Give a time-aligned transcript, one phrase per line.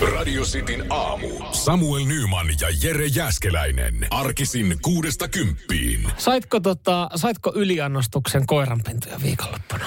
[0.00, 1.28] Radio Cityn aamu.
[1.52, 4.06] Samuel Nyman ja Jere Jäskeläinen.
[4.10, 6.12] Arkisin kuudesta kymppiin.
[6.18, 9.84] Saitko, tota, saitko yliannostuksen koiranpentuja viikonloppuna?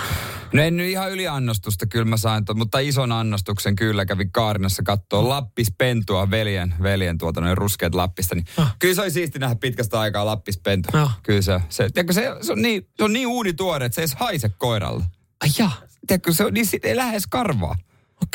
[0.53, 4.83] No en nyt ihan yliannostusta kyllä mä sain, to, mutta ison annostuksen kyllä kävin Kaarinassa
[4.83, 8.35] katsoa Lappis Pentua veljen, veljen tuota noin ruskeat Lappista.
[8.35, 8.75] Niin Ah.
[8.79, 10.89] Kyllä se oli siisti nähdä pitkästä aikaa Lappis Pentu.
[10.93, 11.19] Ah.
[11.23, 14.07] Kyllä se, se, tiedätkö, se, se, on niin, se on niin uunituore, että se ei
[14.15, 15.03] haise koiralle.
[15.41, 17.75] Ai jaa, Tiedätkö, se on niin, ei lähes karvaa.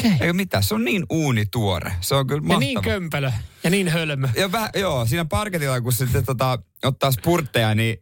[0.00, 0.12] Okei.
[0.20, 1.92] Eikä mitään, se on niin uunituore.
[2.00, 2.60] Se on kyllä Ja mahtava.
[2.60, 3.30] niin kömpelö
[3.64, 4.28] ja niin hölmö.
[4.36, 7.96] ja väh, joo, siinä parketilla, kun sitten tota, ottaa spurtteja, niin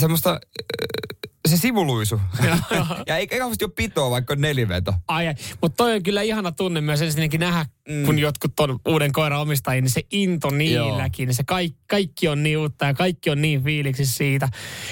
[0.00, 2.20] semmoista, äh, se sivuluisu.
[3.06, 4.94] ja eikä kauheasti ole pitoa, vaikka on neliveto.
[5.08, 5.34] Ai, ai.
[5.62, 8.04] mutta toi on kyllä ihana tunne myös ensinnäkin nähdä, mm.
[8.06, 12.42] kun jotkut on uuden koiran omistajia, niin se into niilläkin, niin se kaikki, kaikki on
[12.42, 14.48] niin uutta ja kaikki on niin fiiliksissä siitä.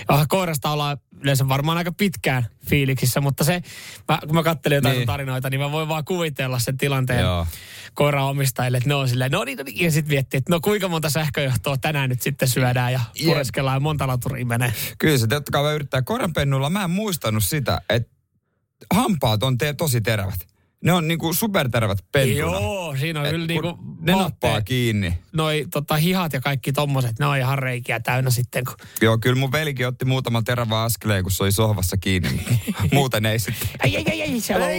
[0.09, 3.62] Ja koirasta ollaan yleensä varmaan aika pitkään fiiliksissä, mutta se,
[4.09, 5.07] mä, kun mä katselin jotain Niin.
[5.07, 7.46] tarinoita, niin mä voin vaan kuvitella sen tilanteen Joo.
[7.95, 10.60] koiran omistajille, että ne on silleen, no niin, no niin, ja sitten miettii, että no
[10.60, 14.73] kuinka monta sähköjohtoa tänään nyt sitten syödään ja pureskellaan ja monta laturia menee.
[14.99, 16.02] Kyllä se totta kai yrittää.
[16.39, 18.11] Koiranpennulla mä en muistanut sitä, että
[18.95, 20.47] hampaat on te- tosi terävät.
[20.85, 22.39] Ne on niinku superterävät pentuna.
[22.39, 25.19] Joo, siinä on Et kyllä niinku ne nappaa kiinni.
[25.33, 28.65] noi tota, hihat ja kaikki tommoset, ne on ihan reikiä täynnä sitten.
[28.65, 28.75] Kun...
[29.03, 32.41] Joo, kyllä mun velikin otti muutaman terävän askeleen, kun se oli sohvassa kiinni.
[32.93, 33.69] Muuten ei sitten.
[33.85, 34.73] Ei, ei, ei, ei, siellä on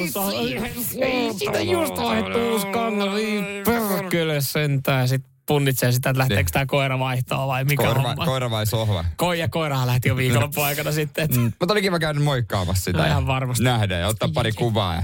[0.74, 5.08] uusi, ei siitä just vaihdettu uusi kangas, ei perkele sentään.
[5.08, 8.26] Sitten punnitsee sitä, että lähteekö tämä koira vaihtoa vai mikä Koira, homma.
[8.26, 9.06] koira vai sohva?
[9.18, 11.24] Koi ja koirahan lähti jo viikonloppuun aikana sitten.
[11.24, 11.36] Et...
[11.36, 11.54] Mm.
[11.60, 12.98] Mutta oli kiva käydä moikkaamassa sitä.
[12.98, 13.64] No ihan varmasti.
[13.64, 14.96] Nähdä ja ottaa pari kuvaa.
[14.96, 15.04] Ja...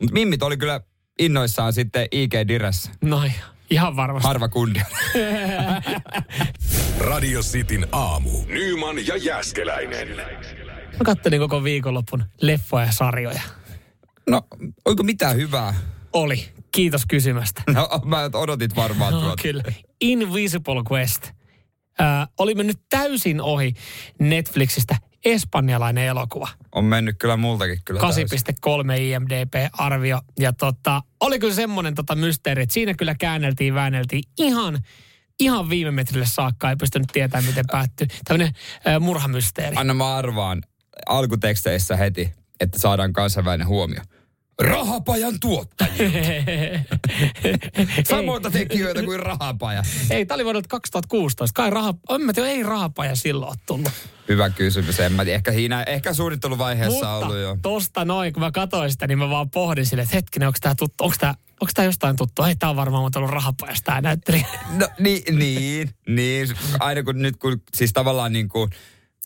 [0.00, 0.80] Mutta mimmit oli kyllä
[1.18, 2.90] innoissaan sitten IG Diressä.
[3.00, 3.22] No
[3.70, 4.26] ihan varmasti.
[4.26, 4.80] Harva kundi.
[7.10, 8.30] Radio Cityn aamu.
[8.46, 10.08] Nyman ja Jäskeläinen.
[10.92, 13.42] Mä kattelin koko viikonloppun leffoja ja sarjoja.
[14.30, 14.42] No,
[14.84, 15.74] oliko mitään hyvää?
[16.12, 16.48] Oli.
[16.74, 17.62] Kiitos kysymästä.
[17.74, 19.42] No, mä odotit varmaan No, tuota.
[19.42, 19.62] kyllä.
[20.00, 21.22] Invisible Quest.
[22.00, 23.74] Äh, oli mennyt täysin ohi
[24.18, 26.48] Netflixistä espanjalainen elokuva.
[26.74, 28.06] On mennyt kyllä multakin kyllä 8,3
[28.86, 29.06] täysin.
[29.12, 30.20] IMDB-arvio.
[30.38, 34.78] Ja tota, oli kyllä semmoinen tota mysteeri, että siinä kyllä käänneltiin, väänneltiin ihan,
[35.40, 36.70] ihan viime metrille saakka.
[36.70, 38.06] Ei pystynyt tietämään, miten päättyy.
[38.24, 38.54] Tämmöinen
[38.88, 39.76] äh, murhamysteeri.
[39.76, 40.62] Anna mä arvaan
[41.06, 44.00] alkuteksteissä heti, että saadaan kansainvälinen huomio.
[44.60, 46.10] Rahapajan tuottajia.
[48.08, 49.82] Samoita tekijöitä kuin rahapaja.
[50.10, 51.56] Ei, tämä oli vuodelta 2016.
[51.56, 53.92] Kai raha, en mä tiedä, ei rahapaja silloin ole tullut.
[54.28, 55.00] Hyvä kysymys.
[55.00, 55.36] En mä tiedä.
[55.36, 57.56] Ehkä, siinä, ehkä suunnitteluvaiheessa Mutta ollut jo.
[57.62, 60.74] tosta noin, kun mä katsoin sitä, niin mä vaan pohdin sille, että hetkinen, onko tämä
[60.74, 62.42] tuttu, onko tämä Onko tämä jostain tuttu?
[62.42, 64.46] Ei, tämä on varmaan ollut rahapajasta tämä näyttelijä.
[64.70, 66.48] No niin, niin, niin.
[66.80, 68.70] Aina kun nyt, kun siis tavallaan niin kuin,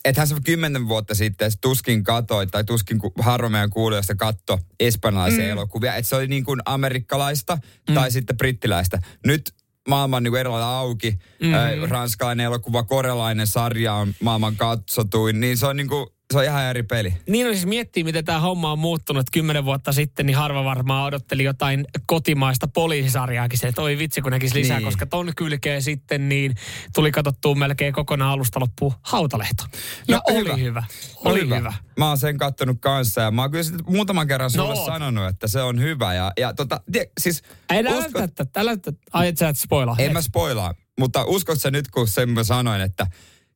[0.05, 5.51] ethän se kymmenen vuotta sitten tuskin katoi, tai tuskin harva meidän kuulijoista katto espanjalaisia mm.
[5.51, 5.95] elokuvia.
[5.95, 7.57] Että se oli niin kuin amerikkalaista
[7.89, 7.95] mm.
[7.95, 8.99] tai sitten brittiläistä.
[9.25, 9.53] Nyt
[9.87, 11.19] maailman niin erillä auki.
[11.43, 15.39] Äh, ranskalainen elokuva, korealainen sarja on maailman katsotuin.
[15.39, 17.13] Niin se on niin kuin, se on ihan eri peli.
[17.29, 19.25] Niin on siis miettii, miten tämä homma on muuttunut.
[19.33, 23.59] Kymmenen vuotta sitten niin harva varmaan odotteli jotain kotimaista poliisisarjaakin.
[23.59, 24.85] Se, että oi vitsi, kun näkisi lisää, Niin.
[24.85, 26.55] koska ton kylkeen sitten niin
[26.95, 29.63] tuli katsottua melkein kokonaan alusta loppuun Hautalehto.
[30.07, 30.55] Ja No, oli hyvä.
[30.57, 30.83] hyvä.
[31.15, 31.57] Oli hyvä.
[31.57, 31.73] hyvä.
[31.97, 35.47] Mä oon sen kattonut kanssa ja mä oon kyllä muutaman kerran sulle No sanonut, että
[35.47, 36.13] se on hyvä.
[36.13, 38.77] Ja, ja tota, tie, siis Ei älä uskot- älä, älä, älä,
[39.13, 39.95] ai et sä et spoilaa.
[39.99, 43.07] En mä spoilaa, mutta uskot sä nyt, kun sen mä sanoin, että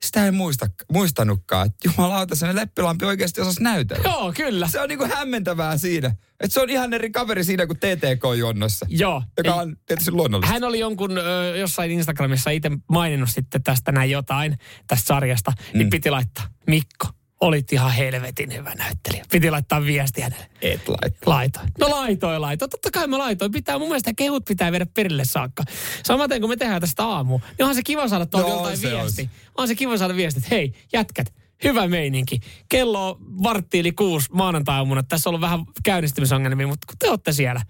[0.06, 4.03] sitä ei muista, muistanutkaan, että jumalauta, se Leppilampi oikeasti osasi näytellä.
[4.09, 4.67] Joo, kyllä.
[4.67, 6.07] Se on niinku hämmentävää siinä,
[6.39, 9.23] että se on ihan eri kaveri siinä kuin TTK-jonnossa, Joo.
[9.38, 10.53] joka on tietysti luonnollista.
[10.53, 14.57] Hän oli jonkun ö, jossain Instagramissa itse maininnut sitten tästä näin jotain,
[14.88, 15.90] tästä sarjasta, niin Mm.
[15.90, 17.07] piti laittaa, Mikko,
[17.41, 19.25] olit ihan helvetin hyvä näyttelijä.
[19.31, 20.46] Piti laittaa viesti hänelle.
[20.62, 21.34] Et laittaa.
[21.34, 21.68] Laitoin.
[21.79, 22.69] No laitoin, laitoin.
[22.69, 23.52] Totta kai mä laitoin.
[23.52, 25.63] Pitää, mun mielestä kehut pitää viedä perille saakka.
[26.06, 29.22] Samaten kun me tehdään tästä aamu, niin onhan se kiva saada tuolta No, jotain viesti.
[29.22, 29.29] on.
[29.57, 32.40] On se kiva saada viesti, että hei, jätkät, hyvä meininki.
[32.69, 35.03] Kello on vartti yli kuusi maanantai-aamuna.
[35.03, 37.62] Tässä on ollut vähän käynnistymisongelmia, mutta kun te olette siellä,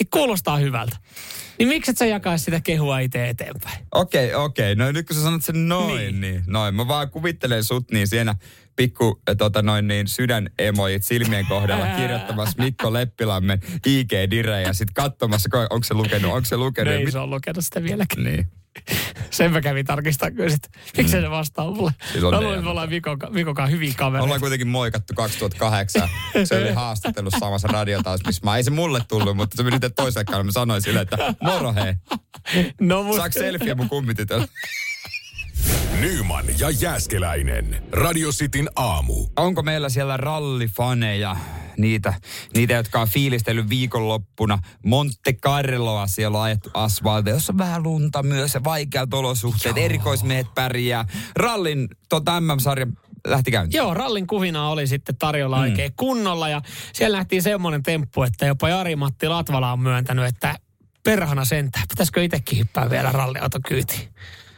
[0.00, 0.96] niin kuulostaa hyvältä.
[1.58, 3.86] Niin miksi et sä jakaisi sitä kehua itse eteenpäin?
[3.94, 4.74] Okei, okei.
[4.74, 6.20] No nyt kun sä sanot sen noin, Niin.
[6.20, 6.74] niin, niin noin.
[6.74, 8.34] Mä vaan kuvittelen sut niin siinä
[8.76, 15.48] pikku äh, tota noin niin sydänemojit silmien kohdalla kirjoittamassa Mikko Leppilammen IG-dire ja sit katsomassa,
[15.56, 16.94] ko- onko se lukenut, onko se No lukenut.
[16.94, 18.24] ei Mit- se ole lukenut sitä vieläkään.
[18.24, 18.46] Niin.
[19.30, 20.68] Sen mä kävin tarkistamaan kyllä sit.
[20.96, 21.92] Miksi se vastaa mulle?
[22.12, 22.90] Siis on Mä luulen, että me ollaan
[23.54, 24.24] kanssa hyviä kavereita.
[24.24, 26.08] Ollaan kuitenkin moikattu 2008.
[26.44, 27.68] Se oli haastattelussa samassa
[28.46, 30.44] mä ei se mulle tullut, mutta se meni nyt toiselle kanssa.
[30.44, 31.94] Mä sanoin sille, että moro hei,
[32.80, 33.16] No, mut...
[33.16, 34.46] saaks selfie mun kummitytöllä?
[36.00, 37.82] Nyman ja Jääskeläinen.
[37.92, 39.26] Radio Cityn aamu.
[39.36, 41.36] Onko meillä siellä rallifaneja?
[41.76, 42.14] niitä,
[42.54, 46.06] niitä, jotka on fiilistellyt viikonloppuna Monte Carloa.
[46.06, 49.76] Siellä on ajettu asfalti, jossa on vähän lunta myös ja vaikeat olosuhteet.
[49.76, 49.84] Joo.
[49.84, 51.04] Erikoismiehet pärjää.
[51.36, 52.86] Rallin tota MM-sarja
[53.26, 53.78] lähti käyntiin.
[53.78, 55.62] Joo, rallin kuvina oli sitten tarjolla mm.
[55.62, 56.62] oikein kunnolla ja
[56.92, 60.58] siellä nähtiin semmoinen temppu, että jopa Jari-Matti Latvala on myöntänyt, että
[61.02, 64.08] perhana sentään, pitäisikö itsekin hyppää vielä ralliautokyytiin?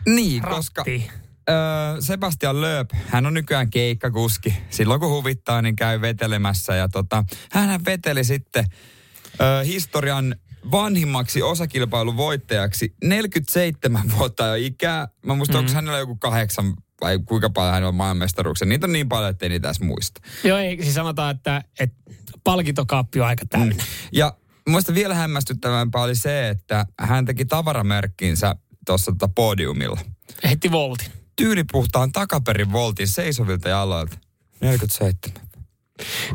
[0.07, 0.57] Niin, Ratti.
[0.57, 0.85] koska
[1.51, 4.55] öö, Sebastian Lööp, hän on nykyään keikkakuski.
[4.71, 6.75] Silloin kun huvittaa, niin käy vetelemässä.
[6.75, 8.65] Ja tota, hän veteli sitten
[9.41, 10.37] öö, historian
[10.71, 15.09] vanhimmaksi osakilpailun voittajaksi 47 vuotta jo ikää.
[15.27, 15.67] Mä muistan, mm-hmm.
[15.67, 18.69] onko hänellä joku kahdeksan vai kuinka paljon hän on maailmanmestaruuksia.
[18.69, 20.21] Niitä on niin paljon, ettei niitä edes muista.
[20.45, 21.97] Joo, ei, siis sanotaan, että, että
[22.45, 23.75] palkintokaappi on aika täynnä.
[23.75, 23.81] Mm.
[24.13, 24.37] Ja
[24.69, 30.01] muista vielä hämmästyttävämpää oli se, että hän teki tavaramerkkinsä tuossa tota podiumilla.
[30.45, 31.13] Heitti voltin.
[31.37, 34.17] Tyylipuhtaan takaperin voltin seisovilta jaloilta.
[34.61, 35.45] 47.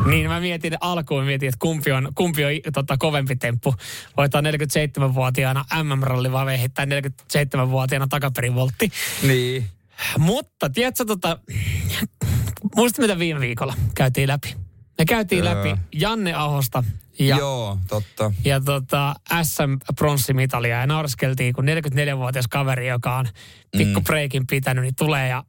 [0.06, 3.76] Niin mä mietin alkuun, mietin, että kumpi on, kumpi on tota, kovempi temppu.
[4.18, 8.92] Voittaa 47-vuotiaana MM-ralli vai heittää 47-vuotiaana takaperin voltti.
[9.24, 9.70] Niin.
[10.18, 11.40] Mutta tiedätkö, tota,
[12.76, 14.56] muistat mitä viime viikolla käytiin läpi?
[14.98, 15.56] Me käytiin öö.
[15.56, 16.84] läpi Janne Ahosta
[17.20, 18.32] ja, Joo, totta.
[18.46, 23.28] Ja tota, SM-pronssimitaliä ja naureskeltiin, kun 44-vuotias kaveri, joka on
[23.78, 24.48] pikku mm.
[24.50, 25.44] pitänyt, niin tulee ja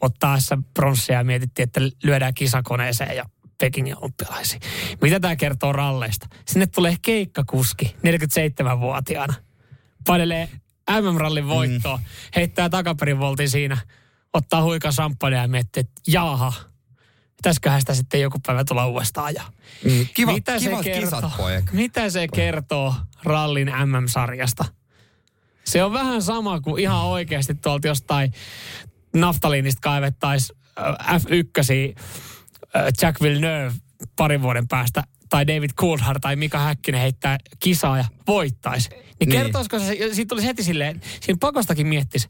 [0.00, 3.24] ottaa SM-pronssia ja mietittiin, että lyödään kisakoneeseen ja
[3.58, 4.62] Pekingin olympialaisiin.
[5.02, 6.26] Mitä tämä kertoo ralleista?
[6.46, 9.34] Sinne tulee keikkakuski 47-vuotiaana.
[10.06, 10.48] Painelee
[10.90, 12.02] MM-rallin voittoa, mm.
[12.36, 13.78] heittää takaperin voltin siinä,
[14.32, 16.52] ottaa huika samppania ja miettii, että jaaha,
[17.36, 19.52] pitäisiköhän sitä sitten joku päivä tulla uudestaan ajaa.
[19.84, 24.64] Mm, kiva, mitä se kertoo, kisat, Mitä se kertoo rallin MM-sarjasta?
[25.64, 28.32] Se on vähän sama kuin ihan oikeasti tuolta jostain
[29.14, 30.58] naftaliinista kaivettaisiin
[31.00, 32.02] F1
[33.02, 33.72] Jack Villeneuve
[34.16, 38.88] parin vuoden päästä tai David Coulthard tai Mika Häkkinen heittää kisaa ja voittaisi.
[38.90, 39.30] Niin, niin.
[39.30, 42.28] kertoisiko se, siitä tulisi heti silleen, siinä pakostakin miettisi,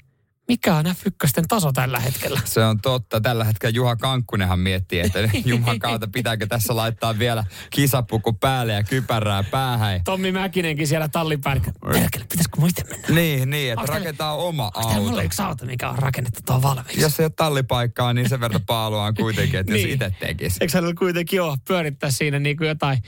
[0.48, 2.40] mikä on F1 taso tällä hetkellä?
[2.44, 3.20] Se on totta.
[3.20, 8.82] Tällä hetkellä Juha Kankkunenhan miettii, että Juman kautta pitääkö tässä laittaa vielä kisapuku päälle ja
[8.82, 10.00] kypärää päähän.
[10.04, 11.62] Tommi Mäkinenkin siellä tallin päällä.
[11.92, 13.08] Perkele, pitäisikö muuten mennä?
[13.08, 14.88] Niin, niin, että onks rakentaa teille, oma auto.
[14.88, 17.00] Onko yksi auto, mikä on rakennettu tuon valmiiksi?
[17.00, 19.88] Jos ei ole tallipaikkaa, niin sen verran paalua on kuitenkin, että niin.
[19.88, 20.56] jos itse tekisi.
[20.60, 22.98] Eikö hänellä kuitenkin ole pyörittää siinä niin kuin jotain,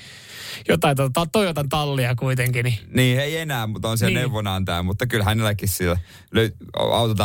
[0.69, 2.65] jotain tuota, Toyotan tallia kuitenkin?
[2.65, 4.21] Niin, niin ei enää, mutta on siellä niin.
[4.21, 5.97] neuvonantaja, mutta kyllä hänelläkin sillä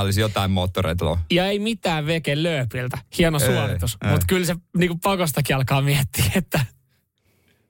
[0.01, 1.17] autotalli olisi jotain moottoreita.
[1.31, 2.97] Ja ei mitään veke lööpiltä.
[3.17, 3.97] Hieno ei, suoritus.
[4.11, 6.65] Mutta kyllä se niinku pakostakin alkaa miettiä, että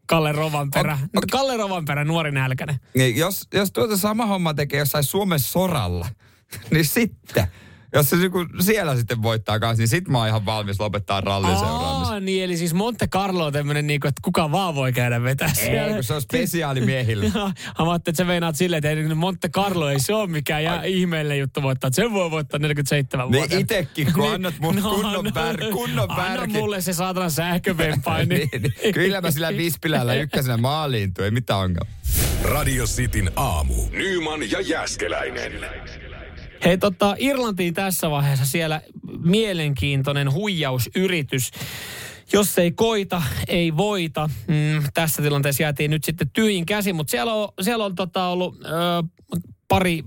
[0.06, 0.94] Kalle Rovanperä.
[0.94, 1.28] Okay, okay.
[1.32, 2.80] Kalle Rovanperä, nuori nälkäinen.
[2.96, 6.08] Niin, jos, jos tuota sama homma tekee jossain Suomen soralla,
[6.72, 7.48] niin sitten
[7.94, 11.58] jos se niinku siellä sitten voittaa kanssa, niin sit mä oon ihan valmis lopettaa rallin
[11.58, 12.26] seuraamisen.
[12.26, 15.88] niin eli siis Monte Carlo on tämmönen niinku, että kuka vaan voi käydä vetää siellä.
[15.88, 17.32] Ei, kun se on spesiaalimiehille.
[17.36, 21.40] Mä ajattelin, että sä meinaat silleen, että Monte Carlo ei se ole mikään jää ihmeellinen
[21.40, 21.88] juttu voittaa.
[21.88, 23.56] Että sen voi voittaa 47 vuotta.
[23.56, 28.36] Niin itekin, kun annat mun no, kunnon, no, bär, kunnon Anna mulle se saatana sähkövempaini.
[28.54, 28.94] niin, niin.
[28.94, 31.92] Kyllä mä sillä vispilällä ykkösenä maaliin tuin, mitä ongelma.
[32.44, 33.74] Radio Cityn aamu.
[33.92, 35.52] Nyman ja Jäskeläinen.
[36.66, 38.82] Hei tota, Irlantiin tässä vaiheessa siellä
[39.24, 41.52] mielenkiintoinen huijausyritys.
[42.34, 44.30] Jos ei koita, ei voita.
[44.48, 48.56] Mm, tässä tilanteessa jäätiin nyt sitten tyhjin käsi, mutta siellä on, siellä on tota ollut
[48.66, 48.70] ö,
[49.68, 50.04] pari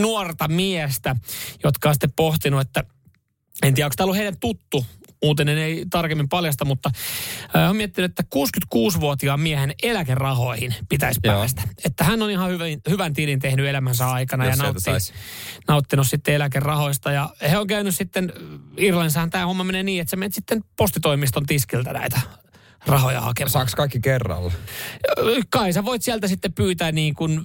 [0.00, 1.16] nuorta miestä,
[1.64, 2.84] jotka on sitten pohtinut, että
[3.62, 4.86] en tiedä, onko tämä ollut heidän tuttu
[5.22, 6.90] uutinen ei tarkemmin paljasta, mutta
[7.56, 11.34] äh, on miettinyt, että 66-vuotiaan miehen eläkerahoihin pitäisi Joo.
[11.34, 11.62] päästä.
[11.84, 14.90] Että hän on ihan hyvän, hyvän tilin tehnyt elämänsä aikana Jos ja nautti,
[15.68, 17.12] nauttinut sitten eläkerahoista.
[17.12, 18.32] Ja he on käynyt sitten,
[18.76, 22.20] Irlannissahan tämä homma menee niin, että sä menet sitten postitoimiston tiskiltä näitä
[22.86, 23.50] rahoja hakemaan.
[23.50, 24.52] Saaks kaikki kerralla?
[25.50, 27.44] Kai sä voit sieltä sitten pyytää niin kuin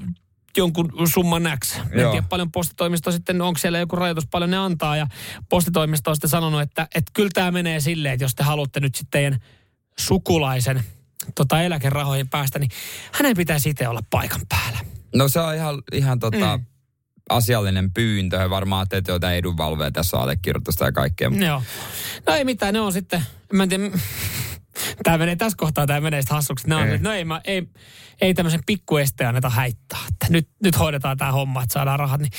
[0.58, 1.76] jonkun summan X.
[1.78, 4.98] En tiedä paljon postitoimisto sitten, onko siellä joku rajoitus, paljon ne antaa.
[4.98, 5.08] Ja
[5.50, 8.96] postitoimisto on sitten sanonut, että, että kyllä tämä menee silleen, että jos te haluatte nyt
[8.96, 9.40] sitten teidän
[10.00, 10.84] sukulaisen
[11.36, 12.72] tota eläkerahoihin päästä, niin
[13.12, 14.80] hänen pitäisi itse olla paikan päällä.
[15.16, 16.66] No se on ihan, ihan tota, mm.
[17.30, 18.40] asiallinen pyyntö.
[18.40, 21.32] He varmaan teette jotain edunvalvoja tässä allekirjoitusta ja kaikkea.
[21.46, 21.64] Joo.
[22.28, 23.84] No ei mitään, ne on sitten, mä en tiedä,
[25.04, 26.68] tämä menee tässä kohtaa, tämä menee sitten hassuksi.
[26.68, 26.98] Ne on, ei.
[26.98, 27.68] no ei, mä, ei,
[28.22, 30.00] ei tämmöisen pikkuesteen anneta häittää.
[30.08, 32.22] Että nyt, nyt hoidetaan tämä homma, että saadaan rahat.
[32.22, 32.32] Niin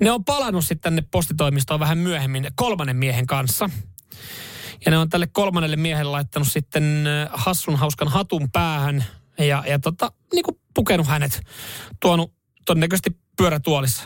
[0.00, 3.70] ne on palannut sitten tänne postitoimistoon vähän myöhemmin kolmannen miehen kanssa.
[4.84, 9.04] Ja ne on tälle kolmannelle miehelle laittanut sitten hassun hauskan hatun päähän
[9.38, 11.40] ja, ja tota, niin kuin pukenut hänet,
[12.00, 12.34] tuonut
[12.66, 14.02] todennäköisesti pyörätuolissa.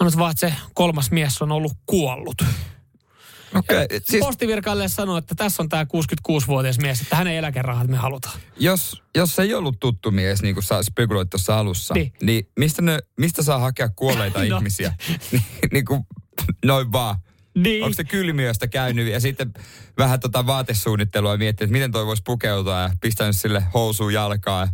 [0.00, 2.42] Annut vaan, että se kolmas mies on ollut kuollut.
[3.58, 4.24] Okay, siis...
[4.24, 8.40] Postivirkaille sanoi, että tässä on tämä 66-vuotias mies, että hänen eläkerahat me halutaan.
[8.58, 12.82] Jos, jos ei ollut tuttu mies, niin kuin sä spekuloit tuossa alussa, niin, niin mistä,
[12.82, 14.56] ne, mistä saa hakea kuolleita no.
[14.56, 14.94] ihmisiä?
[15.32, 16.06] Ni, niin kuin,
[16.64, 17.16] noin vaan.
[17.54, 17.84] Niin.
[17.84, 19.54] Onko se kylmiöstä käynyt ja sitten
[19.98, 24.68] vähän tota vaatesuunnittelua miettinyt, että miten toi voisi pukeutua ja pistänyt sille housuun jalkaa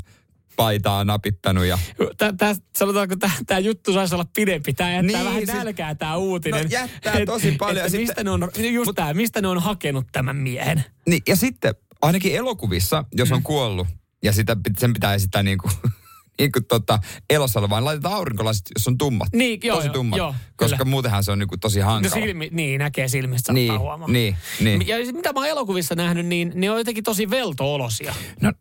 [0.62, 1.64] paitaa napittanut.
[1.64, 1.78] Ja...
[2.16, 3.16] Tää, tää, sanotaanko,
[3.46, 4.72] tämä juttu saisi olla pidempi.
[4.72, 6.62] Tämä jättää niin, vähän nälkää tämä uutinen.
[6.62, 7.76] No jättää et, tosi paljon.
[7.76, 10.84] Että sitten, mistä, ne on, just mut, tää, mistä ne on hakenut tämän miehen?
[11.06, 13.42] Niin, ja sitten ainakin elokuvissa, jos on mm.
[13.42, 13.86] kuollut,
[14.22, 15.72] ja sitä, sen pitää esittää niin kuin
[16.38, 16.98] niin kuin tota,
[17.30, 19.28] elossa vaan laitetaan aurinkolasit, jos on tummat.
[19.32, 20.16] Niin, joo, tosi tummat.
[20.16, 20.90] Joo, koska kyllä.
[20.90, 22.16] muutenhan se on niin kuin tosi hankala.
[22.16, 24.08] No silmi, niin, näkee silmistä, niin, huomaa.
[24.08, 24.86] Niin, niin.
[24.86, 28.14] Ja mitä mä oon elokuvissa nähnyt, niin ne on jotenkin tosi veltoolosia.
[28.40, 28.52] No,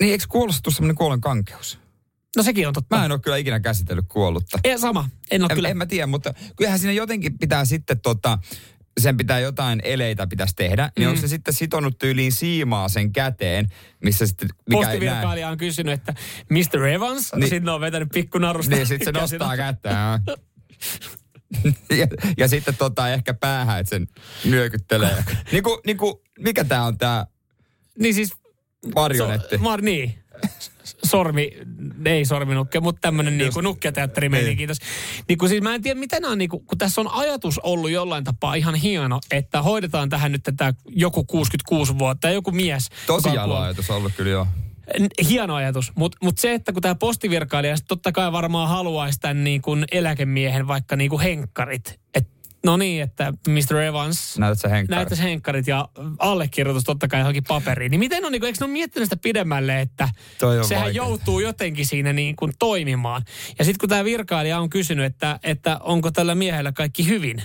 [0.00, 1.78] niin eikö kuulosta semmoinen kuolen kankeus?
[2.36, 2.96] No sekin on totta.
[2.96, 4.58] Mä en ole kyllä ikinä käsitellyt kuollutta.
[4.64, 5.68] Ei, sama, en ole en, kyllä.
[5.68, 8.38] En mä tiedä, mutta kyllähän siinä jotenkin pitää sitten tota,
[9.00, 11.10] sen pitää jotain eleitä pitäisi tehdä, niin mm.
[11.10, 13.68] onko se sitten sitonut tyyliin siimaa sen käteen,
[14.04, 14.48] missä sitten...
[14.68, 16.14] Mikä Postivirkailija on kysynyt, että
[16.50, 16.86] Mr.
[16.86, 18.74] Evans, niin, sitten on vetänyt pikkunarusta.
[18.74, 20.20] Niin, sitten se nostaa kättä.
[22.00, 22.06] ja,
[22.38, 24.06] ja sitten tota ehkä päähän, että sen
[24.44, 25.24] nyökyttelee.
[25.52, 27.26] niin kuin, niin kuin, mikä tämä on tämä...
[27.98, 28.32] Niin siis...
[28.94, 29.56] Marionetti.
[29.56, 30.24] So, mar, niin
[31.04, 31.50] sormi,
[32.04, 34.78] ei sorminukke, mutta tämmöinen niinku nukketeatteri meni, kiitos.
[35.28, 37.90] Niin kun siis mä en tiedä, mitä nämä on, niinku, kun tässä on ajatus ollut
[37.90, 42.88] jollain tapaa ihan hieno, että hoidetaan tähän nyt tätä joku 66 vuotta joku mies.
[43.06, 44.46] Tosi jalo ajatus ollut kyllä joo.
[45.28, 49.62] Hieno ajatus, mutta mut se, että kun tämä postivirkailija totta kai varmaan haluaisi tämän niin
[49.62, 52.33] kuin eläkemiehen vaikka niin kuin henkkarit, että
[52.64, 53.76] No niin, että Mr.
[53.76, 54.38] Evans.
[54.38, 54.98] Näytät sä henkkarit.
[54.98, 57.90] Näytät henkkarit ja allekirjoitus totta kai johonkin paperiin.
[57.90, 60.88] Niin miten on, niin kuin, eikö ne ole miettinyt sitä pidemmälle, että sehän vaikea.
[60.88, 63.22] joutuu jotenkin siinä niin kuin toimimaan.
[63.58, 67.42] Ja sitten kun tämä virkailija on kysynyt, että, että onko tällä miehellä kaikki hyvin,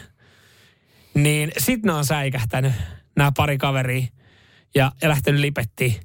[1.14, 2.74] niin sitten ne on säikähtänyt
[3.16, 4.08] nämä pari kaveria
[4.76, 5.96] ja, ja lähtenyt lipettiin.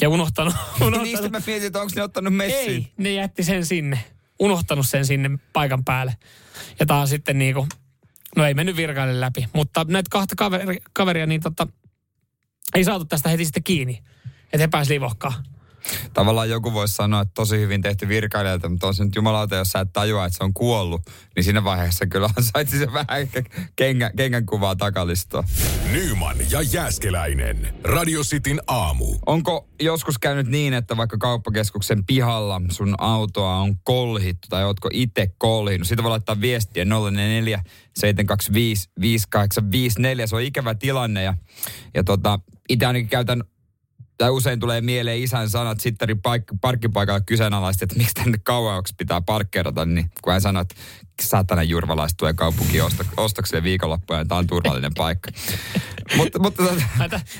[0.00, 0.54] Ja unohtanut.
[0.80, 1.02] unohtanut.
[1.02, 2.70] Niistä mä mietin, että onko ne ottanut messiin.
[2.70, 4.04] Ei, ne jätti sen sinne.
[4.40, 6.16] Unohtanut sen sinne paikan päälle.
[6.80, 7.66] Ja tää on sitten niinku
[8.36, 11.66] No ei mennyt virkaille läpi, mutta näitä kahta kaveri, kaveria niin tota,
[12.74, 14.02] ei saatu tästä heti sitten kiinni,
[14.44, 15.44] että he pääsivät livohkaan.
[16.14, 19.68] Tavallaan joku voisi sanoa, että tosi hyvin tehty virkailijalta, mutta on se nyt jumalauta, jos
[19.68, 21.02] sä et tajua, että se on kuollut,
[21.36, 23.28] niin siinä vaiheessa kyllä saitsi se vähän
[23.76, 25.44] kengä, kengän kuvaa takalistoa.
[25.92, 27.74] Nyman ja Jääskeläinen.
[27.84, 29.14] Radio Cityn aamu.
[29.26, 35.26] Onko joskus käynyt niin, että vaikka kauppakeskuksen pihalla sun autoa on kolhittu tai ootko itse
[35.38, 35.88] kolhinut?
[35.88, 37.60] Siitä voi laittaa viestiä 044
[37.96, 40.26] 725 5854.
[40.26, 41.34] Se on ikävä tilanne ja,
[41.94, 43.44] ja tota, itse ainakin käytän
[44.18, 45.78] tai usein tulee mieleen isän sanat
[46.22, 50.74] paik- parkkipaikalla kyseenalaisesti, että miksi tänne kauaksi pitää parkkeerata, niin kun hän sanoi, että
[51.22, 55.30] satana jurvalaiset tulee kaupunkiin osto- ostokselle viikonloppuja, niin tämä on turvallinen paikka.
[56.16, 56.62] mutta, mutta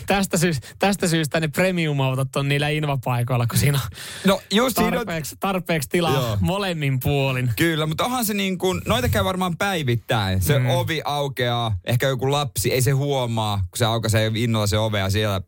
[0.06, 3.90] tästä, syystä, tästä syystä ne premium-autot on niillä invapaikoilla, kun siinä on
[4.24, 5.40] no, just tarpeeksi, siinä on...
[5.40, 6.38] tarpeeksi tilaa Joo.
[6.40, 7.50] molemmin puolin.
[7.56, 10.42] Kyllä, mutta onhan se niin kuin, noita käy varmaan päivittäin.
[10.42, 10.70] Se mm.
[10.70, 15.10] ovi aukeaa, ehkä joku lapsi, ei se huomaa, kun se aukaisee innolla se ove ja
[15.10, 15.40] siellä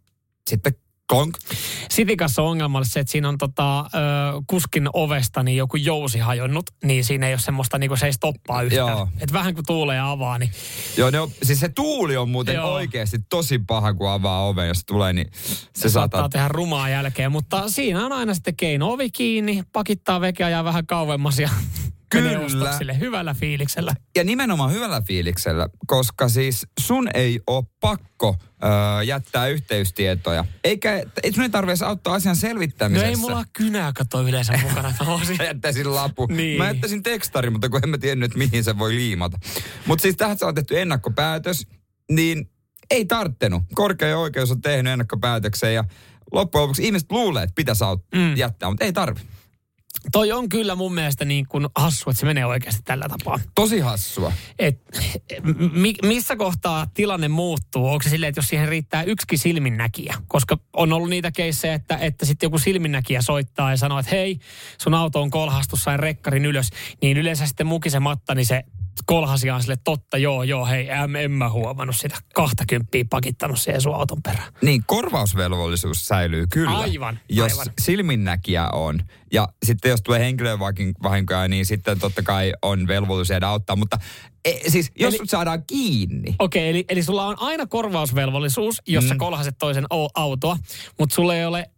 [0.51, 0.75] sitten
[1.07, 1.39] Konk.
[1.91, 3.87] Sitikassa on se, että siinä on tota, ö,
[4.47, 8.13] kuskin ovesta niin joku jousi hajonnut, niin siinä ei ole semmoista, niin kuin se ei
[8.13, 8.89] stoppaa yhtään.
[8.89, 9.09] Joo.
[9.21, 10.51] Et vähän kun tuulee avaa, niin...
[10.97, 12.73] Joo, ne on, siis se tuuli on muuten Joo.
[12.73, 16.21] oikeasti tosi paha, kun avaa ove, jos tulee, niin se, se saattaa...
[16.21, 20.65] saattaa tehdä rumaa jälkeen, mutta siinä on aina sitten keino ovi kiinni, pakittaa vekeä ja
[20.65, 21.51] vähän kauemmas ja
[22.11, 22.93] Kyllä.
[22.93, 23.95] hyvällä fiiliksellä.
[24.17, 30.45] Ja nimenomaan hyvällä fiiliksellä, koska siis sun ei ole pakko öö, jättää yhteystietoja.
[30.65, 33.07] Eikä, ei sun ei tarvitse auttaa asian selvittämisessä.
[33.07, 34.95] No ei mulla ole kynää kato yleensä mukana.
[35.39, 36.27] Mä jättäisin lapu.
[36.37, 36.59] Niin.
[36.59, 39.39] Mä jättäisin tekstari, mutta kun en mä tiennyt, että mihin se voi liimata.
[39.87, 41.67] Mutta siis tähän on tehty ennakkopäätös,
[42.11, 42.51] niin
[42.91, 43.63] ei tarttenut.
[43.75, 45.85] Korkea oikeus on tehnyt ennakkopäätöksen ja
[46.33, 48.37] loppujen lopuksi ihmiset luulee, että pitäisi auttaa, mm.
[48.37, 49.21] jättää, mutta ei tarvi.
[50.13, 53.41] Toi on kyllä mun mielestä niin kuin hassu, että se menee oikeasti tällä tapaa.
[53.55, 54.33] Tosi hassua.
[54.59, 54.81] Et,
[55.73, 57.89] mi, missä kohtaa tilanne muuttuu?
[57.89, 60.15] Onko se silleen, että jos siihen riittää yksikin silminnäkijä?
[60.29, 64.39] Koska on ollut niitä keissejä, että, että sitten joku silminnäkijä soittaa ja sanoo, että hei,
[64.79, 66.71] sun auto on kolhastus, sain rekkarin ylös.
[67.03, 68.65] Niin yleensä sitten mukisematta, niin se
[69.07, 73.95] kolhasiaan sille totta, joo, joo, hei, en, en mä huomannut sitä 20 pakittanut siihen sun
[73.95, 74.53] auton perään.
[74.63, 76.79] Niin, korvausvelvollisuus säilyy kyllä.
[76.79, 77.67] Aivan, Jos aivan.
[77.81, 79.01] silminnäkijä on.
[79.33, 83.77] Ja sitten jos tulee henkilövahinkoja, niin sitten totta kai on velvollisuus auttaa.
[83.77, 83.99] Mutta
[84.45, 86.35] e, siis jos eli, saadaan kiinni.
[86.39, 89.09] Okei, okay, eli, eli sulla on aina korvausvelvollisuus, jos mm.
[89.09, 90.57] sä kolhaset toisen autoa,
[90.99, 91.71] mutta sulla ei ole,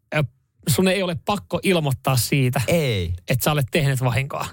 [0.68, 3.12] sun ei ole pakko ilmoittaa siitä, ei.
[3.28, 4.46] että sä olet tehnyt vahinkoa.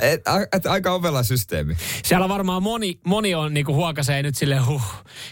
[0.00, 1.76] Et, et, aika ovella systeemi.
[2.04, 4.82] Siellä varmaan moni, moni on niinku huokasee nyt sille huh,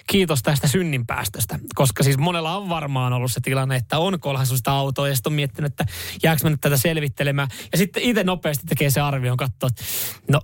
[0.06, 1.58] kiitos tästä synninpäästöstä.
[1.74, 5.30] Koska siis monella on varmaan ollut se tilanne, että on kolhaisu sitä autoa ja sitten
[5.30, 5.84] on miettinyt, että
[6.22, 7.48] jääkö mä nyt tätä selvittelemään.
[7.72, 9.82] Ja sitten itse nopeasti tekee se arvion, katsoo, että
[10.30, 10.40] no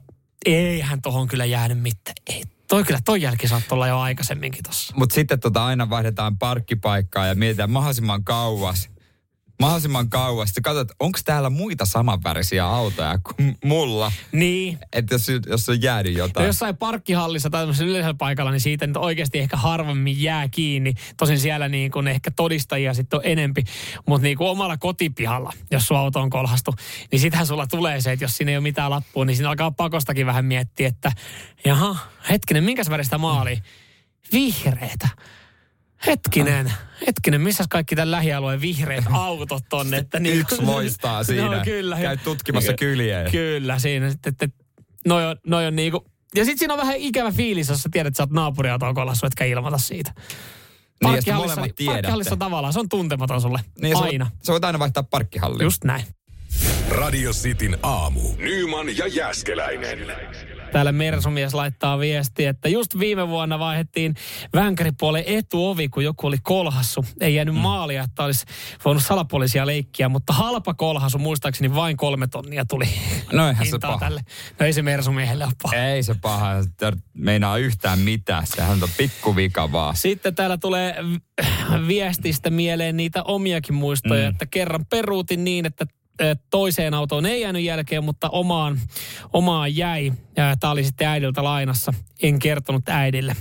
[0.47, 2.14] eihän tohon kyllä jäänyt mitään.
[2.26, 4.95] Ei, toi kyllä, toi jälki saattoi olla jo aikaisemminkin tossa.
[4.97, 8.92] Mutta sitten tota aina vaihdetaan parkkipaikkaa ja mietitään mahdollisimman kauas
[9.62, 10.49] mahdollisimman kauas.
[10.49, 14.12] Sitten katsot, onko täällä muita samanvärisiä autoja kuin mulla.
[14.33, 14.78] Niin.
[14.92, 16.45] Että jos, jos on jäänyt jotain.
[16.45, 20.95] No jossain parkkihallissa tai yleisellä paikalla, niin siitä nyt oikeasti ehkä harvemmin jää kiinni.
[21.16, 23.64] Tosin siellä niin kuin ehkä todistajia sitten on enempi.
[24.07, 26.75] Mutta niin kuin omalla kotipihalla, jos sun auto on kolhastu,
[27.12, 29.71] niin sittenhän sulla tulee se, että jos siinä ei ole mitään lappua, niin siinä alkaa
[29.71, 31.12] pakostakin vähän miettiä, että
[31.64, 31.97] jaha,
[32.31, 33.59] hetkinen, minkäs väristä maali?
[34.33, 35.09] Vihreitä
[36.07, 36.73] hetkinen,
[37.07, 39.97] hetkinen, missä kaikki tämän lähialueen vihreät autot tonne?
[39.97, 41.57] Että niin, Yksi loistaa siinä.
[41.57, 41.99] No, kyllä.
[42.01, 43.31] Käy tutkimassa kyljeen.
[43.31, 44.09] Kyllä, siinä.
[44.09, 44.49] Että, että,
[45.07, 48.09] noi on, noi on niinku, ja sitten siinä on vähän ikävä fiilis, jos sä tiedät,
[48.09, 50.13] että sä oot naapuriautoon kolassa, etkä ilmoita siitä.
[51.03, 53.61] Parkkihallissa, niin, parkkihallissa tavallaan, se on tuntematon sulle.
[53.81, 54.25] Niin, aina.
[54.25, 55.65] Sä, sä voit aina vaihtaa parkkihallia.
[55.65, 56.05] Just näin.
[56.89, 58.21] Radio Cityn aamu.
[58.39, 59.99] Nyman ja Jäskeläinen.
[60.73, 64.14] Täällä Mersumies laittaa viesti, että just viime vuonna vaihdettiin
[64.55, 67.05] vänkäripuolen etuovi, kun joku oli kolhassu.
[67.21, 67.61] Ei jäänyt mm.
[67.61, 68.47] maalia, että olisi
[68.85, 72.85] voinut salapoliisia leikkiä, mutta halpa kolhasu, muistaakseni vain kolme tonnia tuli
[73.33, 73.99] no eihän se paha.
[73.99, 74.21] Tälle.
[74.61, 75.76] No ei se Mersumiehelle ole paha.
[75.76, 76.52] Ei se paha,
[77.14, 78.47] meinaa yhtään mitään.
[78.47, 79.97] Sehän on pikkuvika vaan.
[79.97, 80.97] Sitten täällä tulee
[81.87, 84.29] viestistä mieleen niitä omiakin muistoja, mm.
[84.29, 85.87] että kerran peruutin niin, että
[86.50, 88.81] toiseen autoon ei jäänyt jälkeen, mutta omaan,
[89.33, 90.12] omaan jäi.
[90.61, 91.95] Tämä oli sitten äidiltä lainassa.
[92.23, 93.37] En kertonut äidille.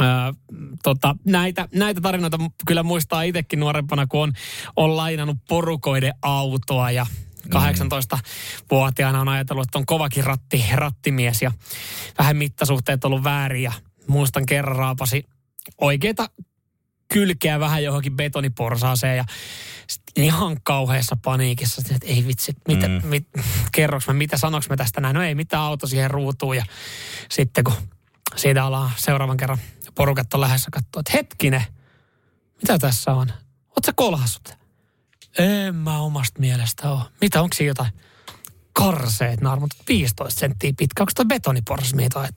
[0.00, 0.34] Ää,
[0.82, 4.32] tota, näitä, näitä tarinoita kyllä muistaa itsekin nuorempana, kun on,
[4.76, 7.06] on lainannut porukoiden autoa ja
[7.48, 11.52] 18-vuotiaana on ajatellut, että on kovakin ratti, rattimies ja
[12.18, 13.72] vähän mittasuhteet ollut väärin ja
[14.06, 15.24] muistan kerran raapasi
[15.80, 16.26] oikeita
[17.12, 19.24] kylkeä vähän johonkin betoniporsaaseen ja
[20.16, 23.06] ihan kauheassa paniikissa, että ei vitsi, mitä, mm.
[23.06, 23.28] mit,
[23.72, 25.14] kerroks mä, mitä sanoks mä tästä näin.
[25.14, 26.64] No ei mitään auto siihen ruutuun ja
[27.30, 27.74] sitten kun
[28.36, 29.58] siitä ollaan seuraavan kerran
[29.94, 31.64] porukat on lähdössä katsoa, että hetkinen,
[32.62, 33.32] mitä tässä on?
[33.68, 34.60] Oot sä kolhassut?
[35.38, 37.00] En mä omasta mielestä ole.
[37.20, 37.92] Mitä, onko siinä jotain?
[38.72, 41.02] Karseet naarmut, 15 senttiä pitkä.
[41.02, 42.28] Onko toi betoniporras, mihin on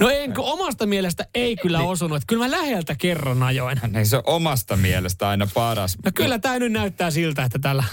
[0.00, 1.88] No en, omasta mielestä ei kyllä niin.
[1.88, 2.16] osunut.
[2.16, 3.80] Että kyllä mä läheltä kerron ajoin.
[3.88, 5.98] Niin se on omasta mielestä aina paras.
[6.04, 7.84] No kyllä tämä nyt näyttää siltä, että tällä...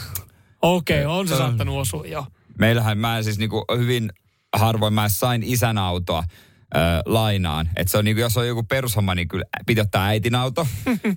[0.62, 2.26] Okei, okay, on se saattanut osua, joo.
[2.60, 4.10] Meillähän mä siis niinku hyvin
[4.54, 6.24] harvoin mä sain isän autoa
[6.76, 7.70] ö, lainaan.
[7.76, 10.68] Että se on niinku, jos on joku perushomma, niin kyllä piti ottaa äitin auto.